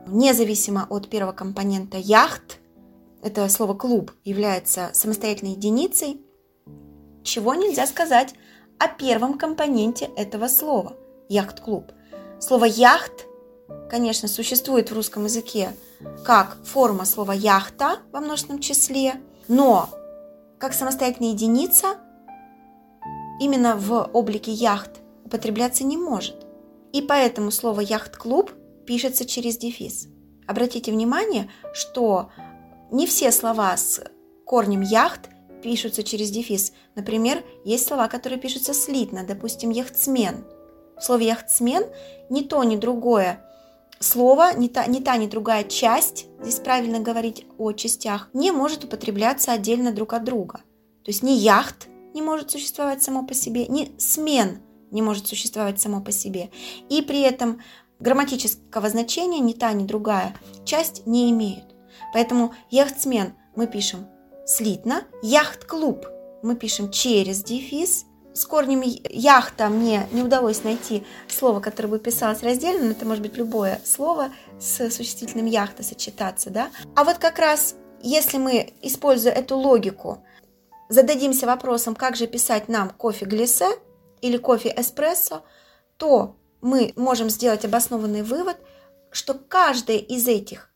независимо 0.06 0.86
от 0.88 1.08
первого 1.08 1.32
компонента 1.32 1.98
яхт. 1.98 2.58
Это 3.22 3.48
слово 3.48 3.74
клуб 3.74 4.12
является 4.24 4.90
самостоятельной 4.92 5.52
единицей. 5.52 6.22
Чего 7.22 7.54
нельзя 7.54 7.86
сказать 7.86 8.34
о 8.78 8.88
первом 8.88 9.36
компоненте 9.36 10.08
этого 10.16 10.48
слова– 10.48 10.96
яхт-клуб. 11.28 11.92
Слово 12.40 12.64
яхт, 12.64 13.26
конечно, 13.90 14.28
существует 14.28 14.90
в 14.90 14.94
русском 14.94 15.24
языке 15.24 15.72
как 16.24 16.56
форма 16.64 17.04
слова 17.04 17.32
яхта 17.32 17.98
во 18.12 18.20
множественном 18.20 18.60
числе, 18.60 19.20
но 19.48 19.90
как 20.58 20.72
самостоятельная 20.72 21.32
единица 21.32 21.96
именно 23.40 23.76
в 23.76 24.10
облике 24.12 24.52
яхт 24.52 25.00
употребляться 25.24 25.84
не 25.84 25.96
может. 25.96 26.46
И 26.92 27.02
поэтому 27.02 27.50
слово 27.50 27.80
яхт-клуб 27.80 28.52
пишется 28.86 29.24
через 29.24 29.58
дефис. 29.58 30.08
Обратите 30.46 30.90
внимание, 30.90 31.50
что 31.74 32.30
не 32.90 33.06
все 33.06 33.30
слова 33.30 33.76
с 33.76 34.02
корнем 34.46 34.80
яхт 34.80 35.28
пишутся 35.62 36.02
через 36.02 36.30
дефис. 36.30 36.72
Например, 36.94 37.44
есть 37.64 37.86
слова, 37.86 38.08
которые 38.08 38.40
пишутся 38.40 38.72
слитно, 38.72 39.24
допустим, 39.24 39.70
яхтсмен. 39.70 40.44
В 40.96 41.02
слове 41.02 41.26
яхтсмен 41.26 41.84
ни 42.30 42.42
то, 42.42 42.64
ни 42.64 42.76
другое 42.76 43.44
слово, 44.00 44.54
ни 44.56 44.68
та, 44.68 44.86
ни 44.86 45.00
та, 45.00 45.16
ни 45.16 45.26
другая 45.26 45.64
часть, 45.64 46.26
здесь 46.40 46.60
правильно 46.60 47.00
говорить 47.00 47.46
о 47.58 47.72
частях, 47.72 48.28
не 48.32 48.52
может 48.52 48.84
употребляться 48.84 49.52
отдельно 49.52 49.92
друг 49.92 50.12
от 50.12 50.24
друга. 50.24 50.60
То 51.04 51.10
есть 51.10 51.22
ни 51.22 51.32
яхт 51.32 51.88
не 52.14 52.22
может 52.22 52.50
существовать 52.50 53.02
само 53.02 53.24
по 53.24 53.34
себе, 53.34 53.66
ни 53.66 53.92
смен 53.98 54.62
не 54.90 55.02
может 55.02 55.26
существовать 55.26 55.80
само 55.80 56.00
по 56.00 56.12
себе. 56.12 56.50
И 56.88 57.02
при 57.02 57.20
этом 57.20 57.60
грамматического 58.00 58.88
значения 58.88 59.40
ни 59.40 59.52
та, 59.52 59.72
ни 59.72 59.86
другая 59.86 60.34
часть 60.64 61.06
не 61.06 61.30
имеют. 61.30 61.74
Поэтому 62.12 62.54
яхтсмен 62.70 63.34
мы 63.54 63.66
пишем 63.66 64.06
слитно, 64.46 65.02
яхт-клуб 65.22 66.06
мы 66.42 66.56
пишем 66.56 66.90
через 66.90 67.42
дефис. 67.42 68.04
С 68.32 68.46
корнем 68.46 68.82
яхта 69.10 69.68
мне 69.68 70.06
не 70.12 70.22
удалось 70.22 70.62
найти 70.62 71.04
слово, 71.26 71.58
которое 71.58 71.88
бы 71.88 71.98
писалось 71.98 72.42
раздельно, 72.42 72.84
но 72.84 72.90
это 72.92 73.04
может 73.04 73.22
быть 73.22 73.36
любое 73.36 73.80
слово 73.84 74.30
с 74.60 74.90
существительным 74.90 75.46
яхта 75.46 75.82
сочетаться, 75.82 76.50
да. 76.50 76.70
А 76.94 77.02
вот 77.02 77.18
как 77.18 77.38
раз 77.40 77.74
если 78.02 78.38
мы, 78.38 78.72
используя 78.80 79.32
эту 79.32 79.56
логику, 79.56 80.22
зададимся 80.88 81.46
вопросом, 81.46 81.94
как 81.94 82.16
же 82.16 82.26
писать 82.26 82.68
нам 82.68 82.90
кофе 82.90 83.24
глиссе 83.24 83.68
или 84.20 84.36
кофе 84.36 84.74
эспрессо, 84.76 85.42
то 85.96 86.36
мы 86.60 86.92
можем 86.96 87.30
сделать 87.30 87.64
обоснованный 87.64 88.22
вывод, 88.22 88.56
что 89.10 89.34
каждая 89.34 89.98
из 89.98 90.26
этих 90.26 90.70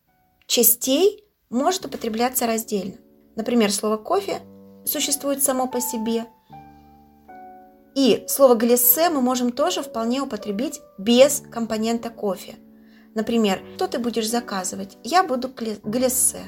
частей 0.47 1.25
может 1.51 1.85
употребляться 1.87 2.47
раздельно. 2.47 2.97
Например, 3.37 3.73
слово 3.73 3.97
кофе 3.97 4.41
существует 4.85 5.43
само 5.43 5.69
по 5.69 5.81
себе. 5.81 6.27
И 7.95 8.25
слово 8.27 8.55
глиссе 8.55 9.11
мы 9.11 9.21
можем 9.21 9.53
тоже 9.53 9.83
вполне 9.83 10.23
употребить 10.23 10.81
без 10.99 11.43
компонента 11.51 12.11
кофе. 12.11 12.55
Например, 13.15 13.63
что 13.77 13.89
ты 13.89 13.99
будешь 13.99 14.31
заказывать? 14.31 14.97
Я 15.05 15.23
буду 15.25 15.51
глиссе. 15.85 16.41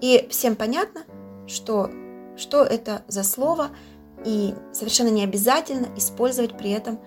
И 0.00 0.26
всем 0.30 0.56
понятно, 0.56 1.02
что, 1.46 1.88
что 2.42 2.62
это 2.62 3.02
за 3.08 3.22
слово, 3.22 3.70
и 4.24 4.54
совершенно 4.72 5.08
не 5.08 5.24
обязательно 5.24 5.88
использовать 5.96 6.56
при 6.58 6.70
этом 6.70 7.00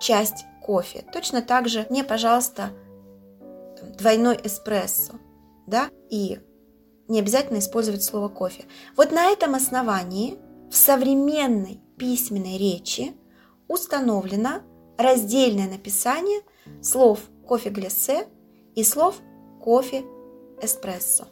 часть 0.00 0.44
кофе. 0.62 1.04
Точно 1.12 1.42
так 1.42 1.68
же 1.68 1.86
мне, 1.90 2.04
пожалуйста, 2.04 2.70
двойной 3.98 4.38
эспрессо, 4.42 5.14
да, 5.66 5.88
и 6.10 6.40
не 7.08 7.18
обязательно 7.18 7.58
использовать 7.58 8.02
слово 8.02 8.28
кофе. 8.28 8.64
Вот 8.96 9.12
на 9.12 9.26
этом 9.26 9.54
основании 9.54 10.38
в 10.70 10.76
современной 10.76 11.80
письменной 11.98 12.56
речи 12.56 13.14
установлено 13.68 14.62
раздельное 14.96 15.68
написание 15.68 16.40
слов 16.80 17.20
кофе 17.46 17.70
глиссе 17.70 18.26
и 18.74 18.84
слов 18.84 19.16
кофе 19.62 20.04
эспрессо. 20.60 21.26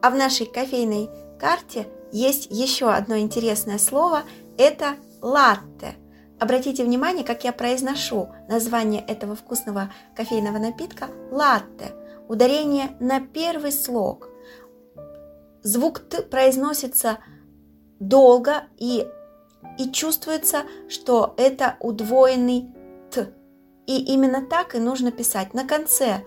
А 0.00 0.10
в 0.10 0.14
нашей 0.14 0.46
кофейной 0.46 1.08
карте 1.38 1.88
есть 2.12 2.48
еще 2.50 2.90
одно 2.90 3.18
интересное 3.18 3.78
слово– 3.78 4.22
это 4.58 4.96
латте. 5.22 5.94
Обратите 6.38 6.84
внимание, 6.84 7.24
как 7.24 7.44
я 7.44 7.52
произношу 7.52 8.28
название 8.48 9.02
этого 9.02 9.34
вкусного 9.34 9.92
кофейного 10.14 10.58
напитка– 10.58 11.08
латте. 11.30 11.94
Ударение 12.28 12.90
на 13.00 13.20
первый 13.20 13.72
слог. 13.72 14.28
Звук 15.62 15.98
«т» 16.00 16.22
произносится 16.22 17.18
долго 17.98 18.64
и, 18.76 19.06
и 19.78 19.90
чувствуется, 19.90 20.62
что 20.88 21.34
это 21.36 21.76
удвоенный 21.80 22.68
«т». 23.10 23.32
И 23.86 24.12
именно 24.12 24.46
так 24.46 24.74
и 24.74 24.78
нужно 24.78 25.10
писать. 25.10 25.54
На 25.54 25.66
конце 25.66 26.24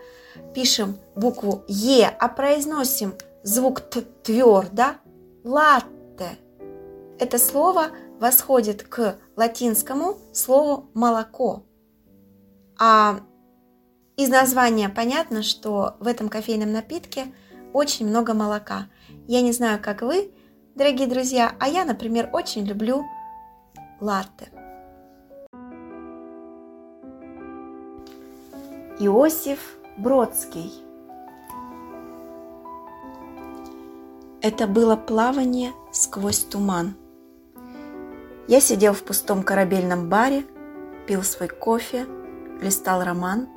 пишем 0.54 0.97
букву 1.15 1.63
«е», 1.67 2.13
а 2.19 2.28
произносим– 2.28 3.13
звук 3.44 3.82
т 3.82 4.02
твердо, 4.24 4.96
латте. 5.44 6.38
Это 7.20 7.38
слово 7.38 7.88
восходит 8.20 8.84
к 8.84 9.16
латинскому 9.36 10.18
слову 10.34 10.90
молоко. 10.94 11.64
А 12.80 13.22
из 14.18 14.30
названия 14.30 14.90
понятно, 14.90 15.44
что 15.44 15.96
в 16.00 16.08
этом 16.08 16.30
кофейном 16.30 16.72
напитке 16.72 17.34
очень 17.74 18.08
много 18.08 18.34
молока. 18.34 18.88
Я 19.28 19.42
не 19.42 19.52
знаю, 19.52 19.80
как 19.82 20.02
вы, 20.02 20.32
дорогие 20.76 21.08
друзья, 21.08 21.56
а 21.60 21.68
я, 21.68 21.86
например, 21.86 22.30
очень 22.34 22.66
люблю 22.66 23.04
латте. 24.00 24.50
Иосиф 29.00 29.78
Бродский– 29.98 30.72
Это 34.44 34.66
было 34.66 34.96
плавание 34.96 35.72
сквозь 35.92 36.40
туман. 36.40 36.96
Я 38.48 38.60
сидел 38.60 38.94
в 38.94 39.04
пустом 39.04 39.44
корабельном 39.44 40.10
баре, 40.10 40.46
пил 41.06 41.22
свой 41.22 41.48
кофе, 41.48 42.08
листал 42.60 43.04
роман. 43.04 43.48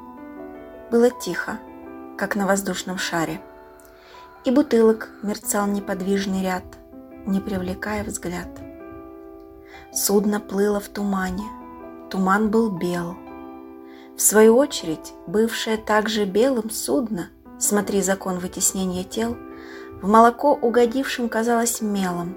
Было 0.91 1.09
тихо, 1.09 1.59
как 2.19 2.37
на 2.37 2.47
воздушном 2.47 2.99
шаре. 2.99 3.41
И 4.45 4.51
бутылок 4.51 5.09
мерцал 5.23 5.67
неподвижный 5.67 6.43
ряд, 6.43 6.65
не 7.25 7.41
привлекая 7.41 8.05
взгляд. 8.05 8.49
Судно 9.91 10.39
плыло 10.39 10.81
в 10.81 10.89
тумане, 10.89 11.47
туман 12.11 12.51
был 12.51 12.69
бел. 12.71 13.17
В 14.19 14.21
свою 14.21 14.59
очередь, 14.59 15.15
бывшее 15.27 15.79
также 15.79 16.27
белым 16.27 16.69
судно, 16.69 17.31
смотри 17.59 18.03
закон 18.03 18.39
вытеснения 18.39 19.03
тел– 19.03 19.35
в 20.03 20.09
молоко 20.09 20.53
угодившим 20.55 21.29
казалось 21.29 21.81
мелом. 21.81 22.37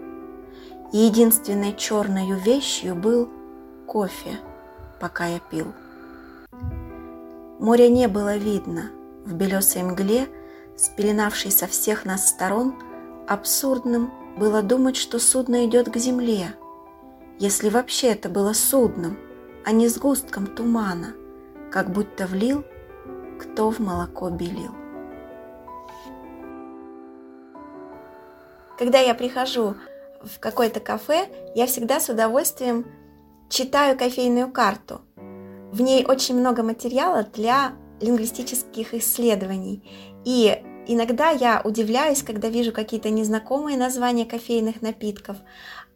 И 0.94 0.98
единственной 0.98 1.76
черной 1.76 2.32
вещью 2.40 2.96
был 2.96 3.30
кофе, 3.86 4.40
пока 5.00 5.26
я 5.26 5.40
пил. 5.40 5.68
Моря 7.60 7.90
не 7.90 8.08
было 8.08 8.38
видно. 8.38 8.92
В 9.26 9.34
белесой 9.34 9.84
мгле, 9.84 10.28
спеленавшей 10.78 11.52
со 11.52 11.68
всех 11.68 12.06
нас 12.06 12.30
сторон, 12.30 12.76
абсурдным 13.28 14.12
было 14.38 14.62
думать, 14.62 14.96
что 14.96 15.20
судно 15.20 15.66
идет 15.66 15.92
к 15.92 15.98
земле, 15.98 16.54
если 17.40 17.70
вообще 17.70 18.08
это 18.08 18.30
было 18.30 18.54
судном, 18.54 19.18
а 19.66 19.72
не 19.72 19.88
сгустком 19.88 20.48
тумана, 20.48 21.14
как 21.72 21.92
будто 21.92 22.26
влил, 22.26 22.64
кто 23.40 23.70
в 23.70 23.80
молоко 23.80 24.30
белил. 24.30 24.72
Когда 28.78 29.00
я 29.00 29.16
прихожу 29.16 29.76
в 30.22 30.40
какое-то 30.40 30.80
кафе, 30.80 31.30
я 31.56 31.66
всегда 31.66 32.00
с 32.00 32.10
удовольствием 32.10 32.86
читаю 33.50 33.98
кофейную 33.98 34.52
карту. 34.52 35.02
В 35.72 35.82
ней 35.82 36.06
очень 36.06 36.40
много 36.40 36.62
материала 36.62 37.24
для 37.24 37.74
лингвистических 38.02 38.94
исследований. 38.94 39.84
И 40.26 40.62
иногда 40.86 41.32
я 41.32 41.62
удивляюсь, 41.64 42.22
когда 42.22 42.50
вижу 42.50 42.72
какие-то 42.72 43.10
незнакомые 43.10 43.78
названия 43.78 44.26
кофейных 44.26 44.84
напитков, 44.84 45.38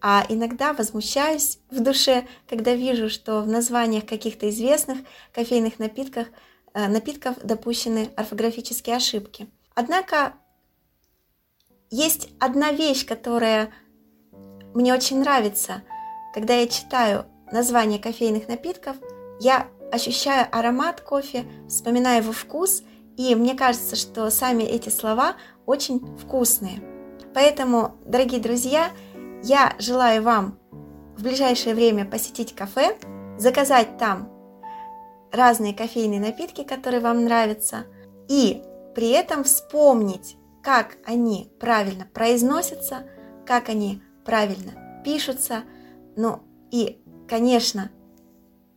а 0.01 0.25
иногда 0.27 0.73
возмущаюсь 0.73 1.59
в 1.69 1.81
душе, 1.81 2.25
когда 2.49 2.73
вижу, 2.73 3.09
что 3.09 3.41
в 3.41 3.47
названиях 3.47 4.07
каких-то 4.07 4.49
известных 4.49 4.97
кофейных 5.31 5.77
напитков, 5.77 6.27
э, 6.73 6.87
напитков 6.87 7.35
допущены 7.43 8.09
орфографические 8.15 8.95
ошибки. 8.95 9.47
Однако 9.75 10.33
есть 11.91 12.29
одна 12.39 12.71
вещь, 12.71 13.05
которая 13.05 13.69
мне 14.73 14.93
очень 14.93 15.19
нравится. 15.19 15.83
Когда 16.33 16.55
я 16.55 16.67
читаю 16.67 17.25
название 17.51 17.99
кофейных 17.99 18.47
напитков, 18.47 18.95
я 19.41 19.67
ощущаю 19.91 20.47
аромат 20.51 21.01
кофе, 21.01 21.43
вспоминаю 21.67 22.23
его 22.23 22.31
вкус, 22.31 22.83
и 23.17 23.35
мне 23.35 23.55
кажется, 23.55 23.97
что 23.97 24.29
сами 24.29 24.63
эти 24.63 24.87
слова 24.87 25.35
очень 25.65 26.17
вкусные. 26.17 26.81
Поэтому, 27.33 27.95
дорогие 28.05 28.39
друзья, 28.39 28.91
я 29.43 29.75
желаю 29.77 30.23
вам 30.23 30.57
в 31.17 31.23
ближайшее 31.23 31.75
время 31.75 32.05
посетить 32.05 32.55
кафе, 32.55 32.97
заказать 33.37 33.97
там 33.97 34.29
разные 35.31 35.73
кофейные 35.73 36.21
напитки, 36.21 36.63
которые 36.63 37.01
вам 37.01 37.25
нравятся, 37.25 37.85
и 38.29 38.63
при 38.95 39.09
этом 39.09 39.43
вспомнить 39.43 40.37
как 40.63 40.97
они 41.05 41.51
правильно 41.59 42.07
произносятся, 42.13 43.07
как 43.45 43.69
они 43.69 44.01
правильно 44.25 45.01
пишутся. 45.03 45.63
Ну 46.15 46.41
и, 46.71 47.01
конечно, 47.27 47.91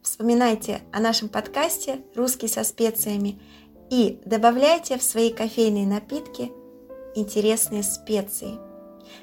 вспоминайте 0.02 0.80
о 0.92 1.00
нашем 1.00 1.28
подкасте 1.28 2.00
«Русский 2.14 2.48
со 2.48 2.64
специями» 2.64 3.40
и 3.90 4.20
добавляйте 4.24 4.98
в 4.98 5.02
свои 5.02 5.30
кофейные 5.30 5.86
напитки 5.86 6.52
интересные 7.14 7.82
специи. 7.82 8.58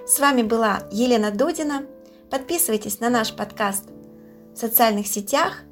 С 0.05 0.19
вами 0.19 0.43
была 0.43 0.83
Елена 0.91 1.31
Дудина. 1.31 1.85
Подписывайтесь 2.29 2.99
на 2.99 3.09
наш 3.09 3.33
подкаст 3.33 3.85
в 4.53 4.57
социальных 4.57 5.07
сетях, 5.07 5.63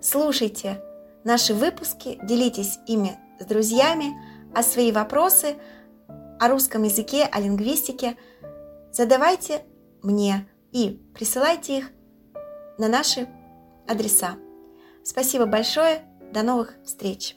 слушайте 0.00 0.80
наши 1.22 1.54
выпуски, 1.54 2.18
делитесь 2.24 2.78
ими 2.86 3.16
с 3.38 3.44
друзьями, 3.44 4.12
а 4.54 4.62
свои 4.62 4.90
вопросы– 4.90 5.56
о 6.40 6.48
русском 6.48 6.82
языке, 6.82 7.24
о 7.24 7.40
лингвистике, 7.40 8.16
задавайте 8.92 9.62
мне 10.02 10.48
и 10.72 10.90
присылайте 11.14 11.78
их 11.78 11.90
на 12.78 12.88
наши 12.88 13.28
адреса. 13.86 14.36
Спасибо 15.04 15.46
большое, 15.46 16.02
До 16.32 16.42
новых 16.42 16.74
встреч! 16.84 17.36